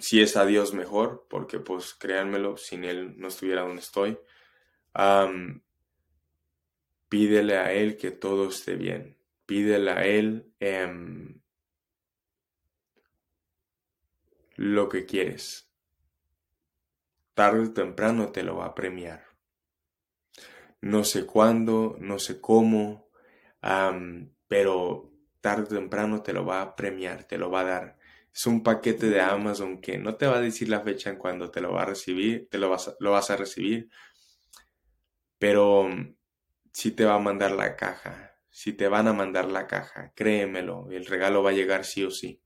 Si 0.02 0.22
es 0.22 0.36
a 0.36 0.46
Dios 0.46 0.74
mejor, 0.74 1.28
porque 1.30 1.60
pues 1.60 1.94
créanmelo, 1.94 2.58
sin 2.58 2.84
Él 2.84 3.16
no 3.18 3.30
estuviera 3.30 3.62
donde 3.62 3.82
estoy. 3.82 4.20
pídele 7.08 7.58
a 7.58 7.72
Él 7.72 7.96
que 7.96 8.12
todo 8.12 8.50
esté 8.50 8.76
bien. 8.76 9.18
Pídele 9.46 9.92
a 9.92 10.06
Él 10.06 10.54
em, 10.60 11.42
lo 14.56 14.90
que 14.90 15.06
quieres. 15.06 15.72
Tarde 17.34 17.68
o 17.68 17.74
temprano 17.74 18.32
te 18.32 18.44
lo 18.44 18.58
va 18.58 18.66
a 18.66 18.76
premiar. 18.76 19.26
No 20.82 21.04
sé 21.04 21.26
cuándo, 21.26 21.96
no 22.00 22.18
sé 22.18 22.42
cómo, 22.42 23.10
pero 24.48 25.11
tarde 25.42 25.64
o 25.64 25.80
temprano 25.80 26.22
te 26.22 26.34
lo 26.34 26.46
va 26.46 26.62
a 26.62 26.76
premiar, 26.76 27.26
te 27.26 27.38
lo 27.38 27.52
va 27.52 27.62
a 27.62 27.66
dar. 27.66 27.98
Es 28.34 28.46
un 28.46 28.64
paquete 28.64 29.10
de 29.10 29.22
Amazon 29.22 29.82
que 29.82 29.98
no 29.98 30.16
te 30.16 30.28
va 30.28 30.38
a 30.38 30.42
decir 30.42 30.70
la 30.70 30.82
fecha 30.82 31.10
en 31.10 31.18
cuando 31.18 31.52
te 31.52 31.62
lo 31.62 31.74
va 31.74 31.84
a 31.84 31.86
recibir, 31.86 32.48
te 32.50 32.58
lo 32.58 32.70
vas 32.70 32.88
a, 32.88 32.96
lo 33.00 33.12
vas 33.12 33.30
a 33.30 33.38
recibir, 33.38 33.90
pero 35.38 35.90
sí 36.72 36.92
te 36.92 37.06
va 37.06 37.16
a 37.16 37.20
mandar 37.20 37.52
la 37.52 37.76
caja, 37.76 38.32
si 38.52 38.74
te 38.74 38.88
van 38.88 39.08
a 39.08 39.14
mandar 39.14 39.46
la 39.46 39.66
caja, 39.66 40.12
créemelo, 40.14 40.90
el 40.92 41.06
regalo 41.06 41.42
va 41.42 41.52
a 41.52 41.54
llegar 41.54 41.86
sí 41.86 42.04
o 42.04 42.12
sí. 42.12 42.42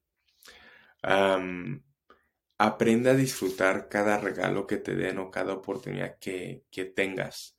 Aprende 2.58 3.10
a 3.10 3.16
disfrutar 3.16 3.90
cada 3.90 4.18
regalo 4.18 4.66
que 4.66 4.78
te 4.78 4.96
den 4.96 5.18
o 5.18 5.30
cada 5.30 5.54
oportunidad 5.54 6.18
que, 6.20 6.64
tengas. 6.96 7.58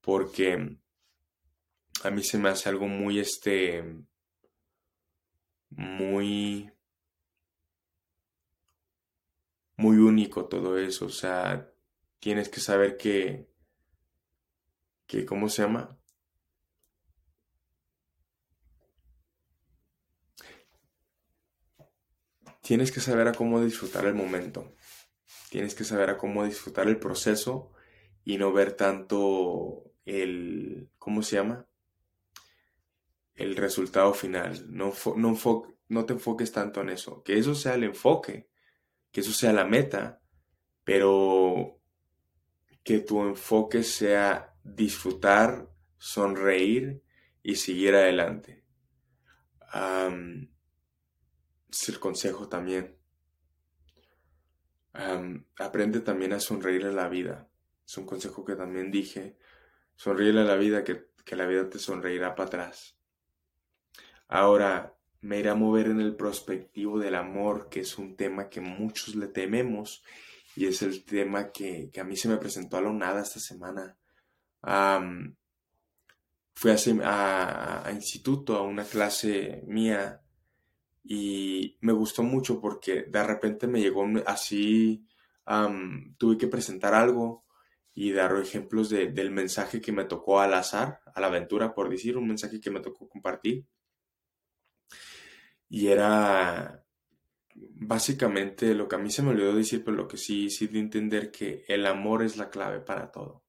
Porque 0.00 0.78
a 2.02 2.10
mí 2.10 2.22
se 2.22 2.38
me 2.38 2.48
hace 2.48 2.68
algo 2.68 2.86
muy, 2.86 3.18
este, 3.18 3.84
muy, 5.70 6.70
muy 9.76 9.96
único 9.98 10.46
todo 10.46 10.78
eso. 10.78 11.06
O 11.06 11.10
sea, 11.10 11.72
tienes 12.20 12.48
que 12.48 12.60
saber 12.60 12.96
que, 12.96 13.48
que, 15.06 15.24
¿cómo 15.26 15.48
se 15.48 15.62
llama? 15.62 16.00
tienes 22.70 22.92
que 22.92 23.00
saber 23.00 23.26
a 23.26 23.32
cómo 23.32 23.60
disfrutar 23.60 24.06
el 24.06 24.14
momento. 24.14 24.76
Tienes 25.50 25.74
que 25.74 25.82
saber 25.82 26.08
a 26.08 26.16
cómo 26.16 26.44
disfrutar 26.44 26.86
el 26.86 27.00
proceso 27.00 27.72
y 28.24 28.38
no 28.38 28.52
ver 28.52 28.74
tanto 28.74 29.92
el, 30.04 30.88
¿cómo 30.96 31.24
se 31.24 31.34
llama? 31.34 31.66
El 33.40 33.56
resultado 33.56 34.12
final. 34.14 34.66
No, 34.68 34.92
no, 35.16 35.38
no 35.88 36.06
te 36.06 36.12
enfoques 36.12 36.52
tanto 36.52 36.80
en 36.80 36.90
eso. 36.90 37.22
Que 37.22 37.38
eso 37.38 37.54
sea 37.54 37.74
el 37.74 37.84
enfoque, 37.84 38.48
que 39.10 39.20
eso 39.20 39.32
sea 39.32 39.52
la 39.52 39.64
meta, 39.64 40.20
pero 40.84 41.80
que 42.82 43.00
tu 43.00 43.22
enfoque 43.22 43.82
sea 43.82 44.54
disfrutar, 44.62 45.70
sonreír 45.98 47.02
y 47.42 47.56
seguir 47.56 47.94
adelante 47.94 48.60
es 51.70 51.88
el 51.88 52.00
consejo 52.00 52.48
también. 52.48 52.96
aprende 55.58 56.00
también 56.00 56.32
a 56.32 56.40
sonreír 56.40 56.86
a 56.86 56.92
la 56.92 57.08
vida. 57.08 57.48
Es 57.86 57.96
un 57.96 58.06
consejo 58.06 58.44
que 58.44 58.56
también 58.56 58.90
dije. 58.90 59.36
Sonríe 59.96 60.30
a 60.30 60.44
la 60.44 60.56
vida 60.56 60.82
que, 60.82 61.10
que 61.24 61.36
la 61.36 61.46
vida 61.46 61.68
te 61.68 61.78
sonreirá 61.78 62.34
para 62.34 62.46
atrás. 62.46 62.96
Ahora 64.30 64.96
me 65.22 65.40
iré 65.40 65.50
a 65.50 65.56
mover 65.56 65.88
en 65.88 66.00
el 66.00 66.14
prospectivo 66.14 67.00
del 67.00 67.16
amor, 67.16 67.68
que 67.68 67.80
es 67.80 67.98
un 67.98 68.16
tema 68.16 68.48
que 68.48 68.60
muchos 68.60 69.16
le 69.16 69.26
tememos 69.26 70.04
y 70.54 70.66
es 70.66 70.82
el 70.82 71.04
tema 71.04 71.50
que, 71.50 71.90
a 72.00 72.04
mí 72.04 72.16
se 72.16 72.28
me 72.28 72.36
presentó 72.36 72.76
a 72.76 72.80
lo 72.80 72.92
nada 72.92 73.22
esta 73.22 73.40
semana. 73.40 73.96
fui 76.54 76.70
a, 76.70 77.82
a, 77.84 77.92
instituto, 77.92 78.56
a 78.56 78.62
una 78.62 78.84
clase 78.84 79.64
mía 79.66 80.22
y 81.02 81.76
me 81.80 81.92
gustó 81.92 82.22
mucho 82.22 82.60
porque 82.60 83.02
de 83.08 83.24
repente 83.24 83.66
me 83.66 83.80
llegó 83.80 84.06
así, 84.26 85.04
tuve 86.18 86.38
que 86.38 86.46
presentar 86.46 86.94
algo 86.94 87.44
y 87.94 88.12
dar 88.12 88.36
ejemplos 88.36 88.90
del 88.90 89.32
mensaje 89.32 89.80
que 89.80 89.90
me 89.90 90.04
tocó 90.04 90.40
al 90.40 90.54
azar, 90.54 91.00
a 91.12 91.20
la 91.20 91.26
aventura, 91.26 91.74
por 91.74 91.90
decir, 91.90 92.16
un 92.16 92.28
mensaje 92.28 92.60
que 92.60 92.70
me 92.70 92.80
tocó 92.80 93.08
compartir. 93.08 93.66
Y 95.70 95.88
era 95.88 96.84
básicamente 97.56 98.74
lo 98.74 98.88
que 98.88 98.96
a 98.96 98.98
mí 98.98 99.10
se 99.10 99.22
me 99.22 99.30
olvidó 99.30 99.54
decir, 99.54 99.84
pero 99.84 99.96
lo 99.96 100.08
que 100.08 100.16
sí, 100.16 100.50
sí 100.50 100.66
de 100.66 100.80
entender 100.80 101.30
que 101.30 101.64
el 101.68 101.86
amor 101.86 102.22
es 102.22 102.36
la 102.36 102.50
clave 102.50 102.80
para 102.80 103.10
todo. 103.10 103.44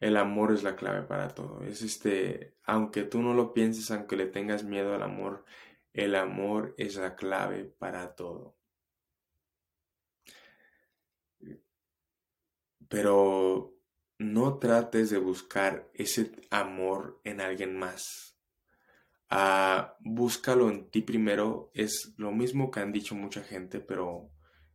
El 0.00 0.16
amor 0.16 0.52
es 0.52 0.62
la 0.62 0.76
clave 0.76 1.02
para 1.02 1.28
todo. 1.28 1.64
Es 1.64 1.82
este, 1.82 2.56
aunque 2.64 3.04
tú 3.04 3.22
no 3.22 3.34
lo 3.34 3.54
pienses, 3.54 3.90
aunque 3.90 4.16
le 4.16 4.26
tengas 4.26 4.62
miedo 4.64 4.94
al 4.94 5.02
amor, 5.02 5.44
el 5.92 6.14
amor 6.14 6.74
es 6.78 6.96
la 6.96 7.16
clave 7.16 7.64
para 7.64 8.14
todo. 8.14 8.56
Pero 12.88 13.74
no 14.18 14.58
trates 14.58 15.10
de 15.10 15.18
buscar 15.18 15.90
ese 15.94 16.32
amor 16.50 17.20
en 17.24 17.40
alguien 17.40 17.76
más. 17.78 18.33
Ah, 19.36 19.96
búscalo 20.00 20.70
en 20.70 20.90
ti 20.90 21.02
primero. 21.02 21.70
Es 21.74 22.14
lo 22.16 22.30
mismo 22.30 22.70
que 22.70 22.80
han 22.80 22.92
dicho 22.92 23.14
mucha 23.14 23.42
gente, 23.42 23.80
pero 23.80 24.30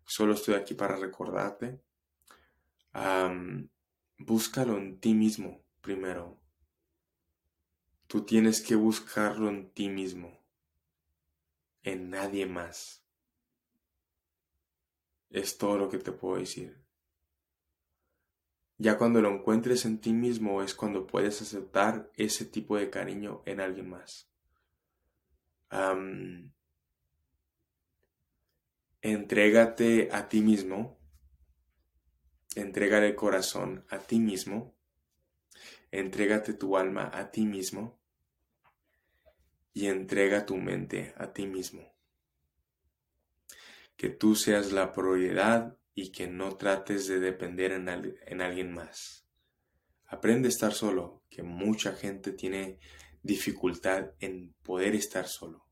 solo 0.05 0.33
estoy 0.33 0.55
aquí 0.55 0.73
para 0.73 0.97
recordarte 0.97 1.81
búscalo 4.17 4.77
en 4.77 4.99
ti 4.99 5.13
mismo 5.13 5.63
primero. 5.81 6.39
Tú 8.07 8.25
tienes 8.25 8.61
que 8.61 8.75
buscarlo 8.75 9.49
en 9.49 9.71
ti 9.71 9.89
mismo. 9.89 10.37
en 11.81 12.09
nadie 12.09 12.45
más. 12.45 13.05
Es 15.29 15.57
todo 15.57 15.77
lo 15.77 15.89
que 15.89 15.97
te 15.97 16.11
puedo 16.11 16.37
decir. 16.37 16.83
Ya 18.77 18.97
cuando 18.97 19.21
lo 19.21 19.29
encuentres 19.33 19.85
en 19.85 19.99
ti 20.01 20.11
mismo 20.11 20.61
es 20.61 20.75
cuando 20.75 21.07
puedes 21.07 21.41
aceptar 21.41 22.11
ese 22.15 22.45
tipo 22.45 22.75
de 22.75 22.89
cariño 22.89 23.41
en 23.45 23.61
alguien 23.61 23.89
más. 23.89 24.28
Entrégate 29.01 30.09
a 30.11 30.27
ti 30.27 30.41
mismo. 30.41 30.99
Entrega 32.55 32.97
el 33.05 33.15
corazón 33.15 33.85
a 33.89 33.99
ti 33.99 34.19
mismo. 34.19 34.75
Entrégate 35.91 36.53
tu 36.53 36.77
alma 36.77 37.09
a 37.13 37.31
ti 37.31 37.45
mismo. 37.45 37.99
Y 39.73 39.87
entrega 39.87 40.45
tu 40.45 40.57
mente 40.57 41.13
a 41.17 41.31
ti 41.31 41.45
mismo. 41.45 41.95
Que 43.95 44.09
tú 44.09 44.35
seas 44.35 44.71
la 44.71 44.93
prioridad 44.93 45.79
y 45.93 46.11
que 46.11 46.27
no 46.27 46.55
trates 46.55 47.07
de 47.07 47.19
depender 47.19 47.73
en, 47.73 48.41
alguien 48.41 48.73
más. 48.73 49.27
Aprende 50.05 50.47
a 50.47 50.49
estar 50.49 50.73
solo, 50.73 51.23
que 51.29 51.43
mucha 51.43 51.93
gente 51.93 52.31
tiene 52.31 52.79
dificultad 53.23 54.11
en 54.19 54.53
poder 54.63 54.95
estar 54.95 55.27
solo. 55.27 55.65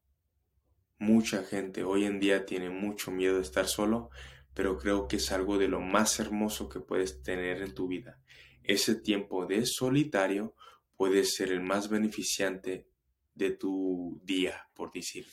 Mucha 1.00 1.44
gente 1.44 1.84
hoy 1.84 2.06
en 2.06 2.20
día 2.20 2.46
tiene 2.46 2.70
mucho 2.70 3.12
miedo 3.12 3.36
de 3.36 3.44
estar 3.44 3.68
solo, 3.68 4.10
pero 4.54 4.78
creo 4.78 5.08
que 5.08 5.18
es 5.18 5.32
algo 5.32 5.58
de 5.58 5.68
lo 5.68 5.80
más 5.80 6.20
hermoso 6.20 6.68
que 6.70 6.80
puedes 6.80 7.22
tener 7.22 7.62
en 7.62 7.76
tu 7.76 7.88
vida. 7.88 8.20
Ese 8.64 8.96
tiempo 8.96 9.46
de 9.46 9.66
solitario 9.66 10.56
puede 10.96 11.24
ser 11.24 11.52
el 11.52 11.62
más 11.62 11.90
beneficiante 11.90 12.88
de 13.36 13.52
tu 13.52 14.20
día, 14.24 14.68
por 14.74 14.92
decir. 14.92 15.28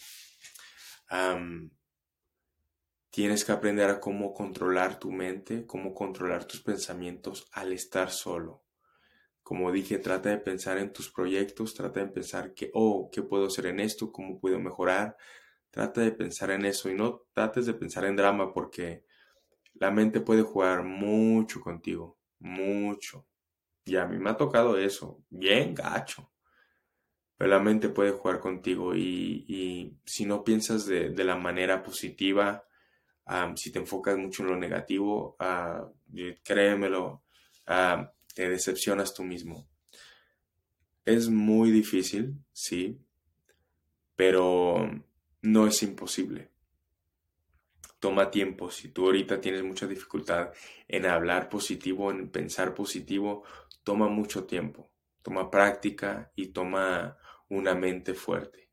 Tienes 3.11 3.45
que 3.45 3.53
aprender 3.53 3.89
a 3.89 4.01
cómo 4.01 4.35
controlar 4.35 4.99
tu 4.99 5.11
mente, 5.11 5.65
cómo 5.67 5.95
controlar 5.95 6.47
tus 6.47 6.61
pensamientos 6.61 7.49
al 7.53 7.73
estar 7.73 8.11
solo. 8.11 8.64
Como 9.45 9.71
dije, 9.71 9.99
trata 9.99 10.31
de 10.31 10.39
pensar 10.39 10.79
en 10.79 10.91
tus 10.91 11.11
proyectos, 11.13 11.75
trata 11.75 12.01
de 12.01 12.07
pensar 12.07 12.55
que, 12.55 12.71
oh, 12.73 13.11
¿qué 13.13 13.23
puedo 13.23 13.47
hacer 13.47 13.67
en 13.67 13.79
esto? 13.79 14.11
¿Cómo 14.11 14.41
puedo 14.41 14.59
mejorar? 14.59 15.19
Trata 15.71 16.01
de 16.01 16.13
pensar 16.13 16.51
en 16.51 16.65
eso 16.65 16.89
y 16.89 16.95
no 16.95 17.27
trates 17.35 17.67
de 17.67 17.75
pensar 17.75 18.07
en 18.07 18.17
drama 18.17 18.55
porque 18.55 19.05
la 19.75 19.91
mente 19.91 20.23
puede 20.23 20.41
jugar 20.41 20.83
mucho 20.83 21.61
contigo, 21.61 22.19
mucho. 22.39 23.27
Y 23.85 23.97
a 23.97 24.07
mí 24.07 24.17
me 24.19 24.31
ha 24.31 24.37
tocado 24.39 24.79
eso, 24.79 25.23
bien 25.29 25.75
gacho. 25.75 26.33
Pero 27.37 27.51
la 27.51 27.61
mente 27.61 27.91
puede 27.91 28.13
jugar 28.13 28.41
contigo 28.41 28.97
y, 28.97 29.99
si 30.07 30.25
no 30.25 30.43
piensas 30.43 30.87
de, 30.87 31.13
la 31.23 31.37
manera 31.37 31.83
positiva, 31.83 32.65
si 33.57 33.71
te 33.71 33.79
enfocas 33.79 34.17
mucho 34.17 34.43
en 34.43 34.49
lo 34.49 34.57
negativo, 34.57 35.37
uh, 35.39 35.93
créemelo, 36.43 37.25
te 38.35 38.49
decepcionas 38.49 39.15
tú 39.15 39.23
mismo. 39.23 39.69
Es 41.05 41.29
muy 41.29 41.71
difícil, 41.71 42.35
sí, 42.53 43.01
pero 44.17 44.91
no 45.43 45.67
es 45.67 45.83
imposible. 45.83 46.51
Toma 48.01 48.31
tiempo. 48.31 48.71
Si 48.71 48.89
tú 48.89 49.07
ahorita 49.07 49.41
tienes 49.41 49.63
mucha 49.63 49.87
dificultad 49.87 50.53
en 50.89 51.07
hablar 51.07 51.49
positivo, 51.49 52.11
en 52.11 52.29
pensar 52.31 52.75
positivo, 52.75 53.45
toma 53.83 54.09
mucho 54.09 54.45
tiempo. 54.45 54.91
Toma 55.23 55.51
práctica 55.51 56.33
y 56.35 56.49
toma 56.49 57.17
una 57.49 57.75
mente 57.75 58.15
fuerte. 58.15 58.71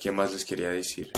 ¿Qué 0.00 0.12
más 0.12 0.32
les 0.32 0.44
quería 0.44 0.70
decir? 0.70 1.10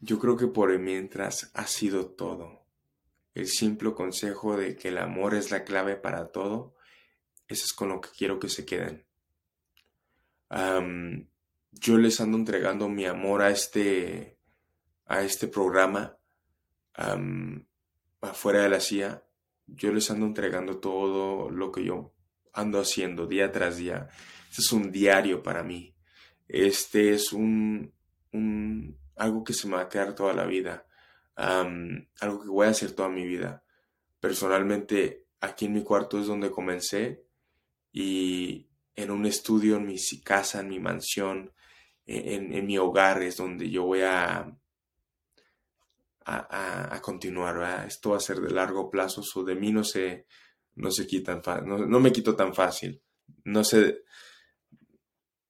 Yo 0.00 0.18
creo 0.18 0.36
que 0.36 0.46
por 0.46 0.76
mientras 0.78 1.50
ha 1.54 1.66
sido 1.66 2.06
todo. 2.06 2.64
El 3.34 3.46
simple 3.46 3.92
consejo 3.92 4.56
de 4.56 4.74
que 4.74 4.88
el 4.88 4.98
amor 4.98 5.34
es 5.34 5.50
la 5.50 5.62
clave 5.62 5.96
para 5.96 6.32
todo, 6.32 6.74
eso 7.48 7.64
es 7.64 7.72
con 7.72 7.90
lo 7.90 8.00
que 8.00 8.08
quiero 8.16 8.38
que 8.38 8.48
se 8.48 8.64
queden. 8.64 9.04
yo 11.72 11.98
les 11.98 12.20
ando 12.20 12.38
entregando 12.38 12.88
mi 12.88 13.04
amor 13.06 13.42
a 13.42 13.50
este, 13.50 14.38
a 15.06 15.22
este 15.22 15.48
programa 15.48 16.16
afuera 18.20 18.62
de 18.62 18.68
la 18.68 18.80
CIA. 18.80 19.22
Yo 19.66 19.92
les 19.92 20.10
ando 20.10 20.26
entregando 20.26 20.78
todo 20.78 21.50
lo 21.50 21.70
que 21.70 21.84
yo 21.84 22.12
ando 22.52 22.80
haciendo 22.80 23.26
día 23.26 23.52
tras 23.52 23.76
día. 23.76 24.08
Este 24.48 24.62
es 24.62 24.72
un 24.72 24.90
diario 24.90 25.42
para 25.42 25.62
mí. 25.62 25.94
Este 26.48 27.14
es 27.14 27.32
un, 27.32 27.92
un 28.32 28.99
algo 29.20 29.44
que 29.44 29.52
se 29.52 29.68
me 29.68 29.76
va 29.76 29.82
a 29.82 29.88
quedar 29.88 30.14
toda 30.14 30.32
la 30.32 30.46
vida, 30.46 30.86
algo 31.36 32.42
que 32.42 32.48
voy 32.48 32.66
a 32.66 32.70
hacer 32.70 32.92
toda 32.92 33.10
mi 33.10 33.26
vida. 33.26 33.62
Personalmente, 34.18 35.26
aquí 35.40 35.66
en 35.66 35.74
mi 35.74 35.84
cuarto 35.84 36.18
es 36.18 36.26
donde 36.26 36.50
comencé 36.50 37.22
y 37.92 38.66
en 38.96 39.10
un 39.10 39.26
estudio, 39.26 39.76
en 39.76 39.86
mi 39.86 39.96
casa, 40.24 40.60
en 40.60 40.68
mi 40.68 40.80
mansión, 40.80 41.52
e, 42.06 42.34
en, 42.34 42.66
mi 42.66 42.78
hogar 42.78 43.22
es 43.22 43.36
donde 43.36 43.68
yo 43.68 43.84
voy 43.84 44.00
a, 44.00 44.56
a, 46.24 47.00
continuar. 47.02 47.86
Esto 47.86 48.10
va 48.10 48.16
a 48.16 48.20
ser 48.20 48.40
de 48.40 48.50
largo 48.50 48.90
plazo, 48.90 49.22
o 49.34 49.44
de 49.44 49.54
mí 49.54 49.70
no 49.70 49.84
se, 49.84 50.26
no 50.76 50.90
se 50.90 51.06
quitan, 51.06 51.42
no, 51.66 51.78
no 51.78 52.00
me 52.00 52.12
quito 52.12 52.34
tan 52.34 52.54
fácil. 52.54 53.02
No 53.44 53.64
sé, 53.64 54.02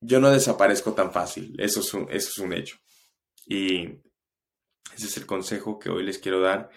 yo 0.00 0.18
no 0.18 0.30
desaparezco 0.30 0.92
tan 0.92 1.12
fácil, 1.12 1.54
eso 1.58 1.80
es 1.80 1.86
eso 1.86 2.08
es 2.30 2.38
un 2.38 2.52
hecho. 2.52 2.76
Y 3.50 4.00
ese 4.94 5.06
es 5.06 5.16
el 5.16 5.26
consejo 5.26 5.80
que 5.80 5.90
hoy 5.90 6.04
les 6.04 6.20
quiero 6.20 6.40
dar, 6.40 6.70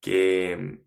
que 0.00 0.80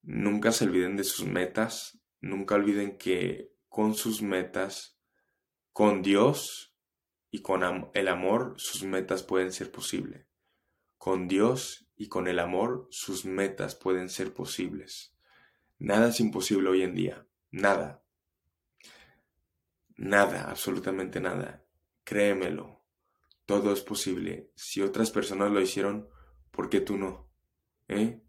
nunca 0.00 0.52
se 0.52 0.64
olviden 0.64 0.96
de 0.96 1.04
sus 1.04 1.26
metas, 1.26 2.00
nunca 2.22 2.54
olviden 2.54 2.96
que 2.96 3.52
con 3.68 3.94
sus 3.94 4.22
metas, 4.22 4.98
con 5.74 6.00
Dios 6.00 6.74
y 7.30 7.42
con 7.42 7.62
el 7.92 8.08
amor, 8.08 8.54
sus 8.56 8.84
metas 8.84 9.22
pueden 9.22 9.52
ser 9.52 9.70
posibles. 9.70 10.26
Con 10.96 11.28
Dios 11.28 11.90
y 11.94 12.08
con 12.08 12.26
el 12.26 12.38
amor, 12.38 12.88
sus 12.90 13.26
metas 13.26 13.74
pueden 13.74 14.08
ser 14.08 14.32
posibles. 14.32 15.14
Nada 15.78 16.08
es 16.08 16.20
imposible 16.20 16.70
hoy 16.70 16.82
en 16.84 16.94
día, 16.94 17.26
nada. 17.50 18.02
Nada, 19.98 20.48
absolutamente 20.48 21.20
nada. 21.20 21.67
Créemelo, 22.08 22.86
todo 23.44 23.70
es 23.70 23.82
posible. 23.82 24.50
Si 24.54 24.80
otras 24.80 25.10
personas 25.10 25.50
lo 25.50 25.60
hicieron, 25.60 26.08
¿por 26.50 26.70
qué 26.70 26.80
tú 26.80 26.96
no? 26.96 27.30
¿Eh? 27.86 28.22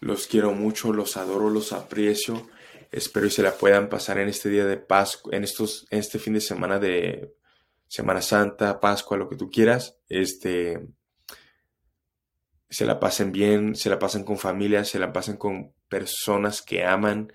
Los 0.00 0.26
quiero 0.26 0.50
mucho, 0.52 0.92
los 0.92 1.16
adoro, 1.16 1.50
los 1.50 1.72
aprecio. 1.72 2.50
Espero 2.90 3.26
y 3.26 3.30
se 3.30 3.44
la 3.44 3.52
puedan 3.52 3.88
pasar 3.88 4.18
en 4.18 4.28
este 4.28 4.48
día 4.48 4.66
de 4.66 4.76
Pascua, 4.76 5.36
en 5.36 5.44
este 5.44 6.18
fin 6.18 6.34
de 6.34 6.40
semana 6.40 6.80
de 6.80 7.32
Semana 7.86 8.20
Santa, 8.20 8.80
Pascua, 8.80 9.16
lo 9.16 9.28
que 9.28 9.36
tú 9.36 9.48
quieras. 9.48 10.00
Este, 10.08 10.84
se 12.68 12.84
la 12.84 12.98
pasen 12.98 13.30
bien, 13.30 13.76
se 13.76 13.88
la 13.88 14.00
pasen 14.00 14.24
con 14.24 14.36
familia, 14.36 14.84
se 14.84 14.98
la 14.98 15.12
pasen 15.12 15.36
con 15.36 15.74
personas 15.88 16.60
que 16.60 16.84
aman. 16.84 17.32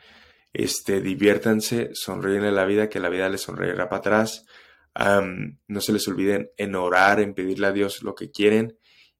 Este, 0.51 0.99
diviértanse, 0.99 1.91
sonríen 1.93 2.43
en 2.43 2.55
la 2.55 2.65
vida, 2.65 2.89
que 2.89 2.99
la 2.99 3.07
vida 3.07 3.29
les 3.29 3.39
sonreirá 3.39 3.87
para 3.87 3.99
atrás 3.99 4.45
no 4.97 5.81
se 5.81 5.93
les 5.93 6.07
olviden 6.07 6.51
en 6.57 6.75
orar, 6.75 7.19
en 7.19 7.33
pedirle 7.33 7.67
a 7.67 7.71
Dios 7.71 8.01
lo 8.03 8.15
que 8.15 8.31
quieren 8.31 8.77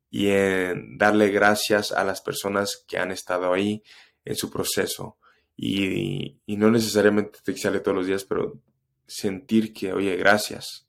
y 0.10 0.30
en 0.30 0.98
darle 0.98 1.30
gracias 1.30 1.92
a 1.92 2.04
las 2.04 2.22
personas 2.22 2.84
que 2.88 2.98
han 2.98 3.12
estado 3.12 3.54
ahí 3.54 3.84
en 4.26 4.36
su 4.36 4.50
proceso. 4.50 5.18
Y, 5.56 6.40
no 6.48 6.72
necesariamente 6.72 7.40
te 7.44 7.54
todos 7.54 7.98
los 7.98 8.08
días, 8.08 8.24
pero 8.24 8.60
sentir 9.06 9.74
que, 9.74 9.94
oye, 9.94 10.16
gracias, 10.16 10.88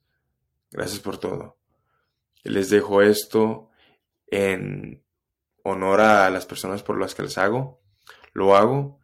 gracias 0.71 0.99
por 0.99 1.17
todo. 1.17 1.57
Les 2.43 2.69
dejo 2.69 3.01
esto 3.01 3.69
en 4.27 5.03
honor 5.63 6.01
a 6.01 6.29
las 6.29 6.45
personas 6.45 6.83
por 6.83 6.99
las 6.99 7.15
que 7.15 7.23
les 7.23 7.37
hago. 7.37 7.81
Lo 8.33 8.55
hago. 8.55 8.99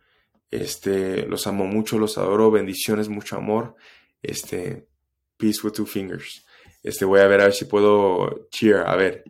Este, 0.52 1.26
los 1.26 1.48
amo 1.48 1.66
mucho, 1.66 2.00
los 2.00 2.18
adoro, 2.18 2.52
bendiciones, 2.52 3.10
mucho 3.10 3.36
amor. 3.36 3.76
Este, 4.22 4.88
Peace 5.38 5.60
with 5.64 5.74
Two 5.74 5.86
Fingers. 5.86 6.46
Este 6.82 7.06
voy 7.06 7.20
a 7.20 7.28
ver 7.28 7.42
a 7.42 7.46
ver 7.46 7.54
si 7.54 7.66
puedo 7.66 8.48
cheer. 8.50 8.84
A 8.88 8.96
ver. 8.96 9.24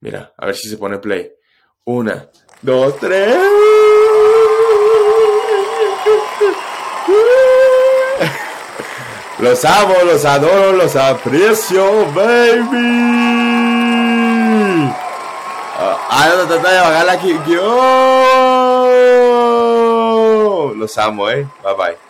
Mira, 0.00 0.32
a 0.36 0.46
ver 0.46 0.54
si 0.54 0.68
se 0.68 0.76
pone 0.76 0.98
play. 0.98 1.32
Una, 1.84 2.28
dos, 2.62 2.96
tres. 2.98 3.36
Los 9.38 9.64
amo, 9.66 9.94
los 10.02 10.24
adoro, 10.24 10.72
los 10.72 10.96
aprecio, 10.96 12.10
baby. 12.14 13.36
Ah, 15.78 16.34
no, 16.34 16.46
trata 16.46 16.72
de 16.72 16.80
bajar. 16.80 17.20
Yo. 17.46 17.76
Los 20.74 20.96
amo, 20.96 21.28
¿eh? 21.28 21.46
Bye 21.62 21.74
bye. 21.74 22.05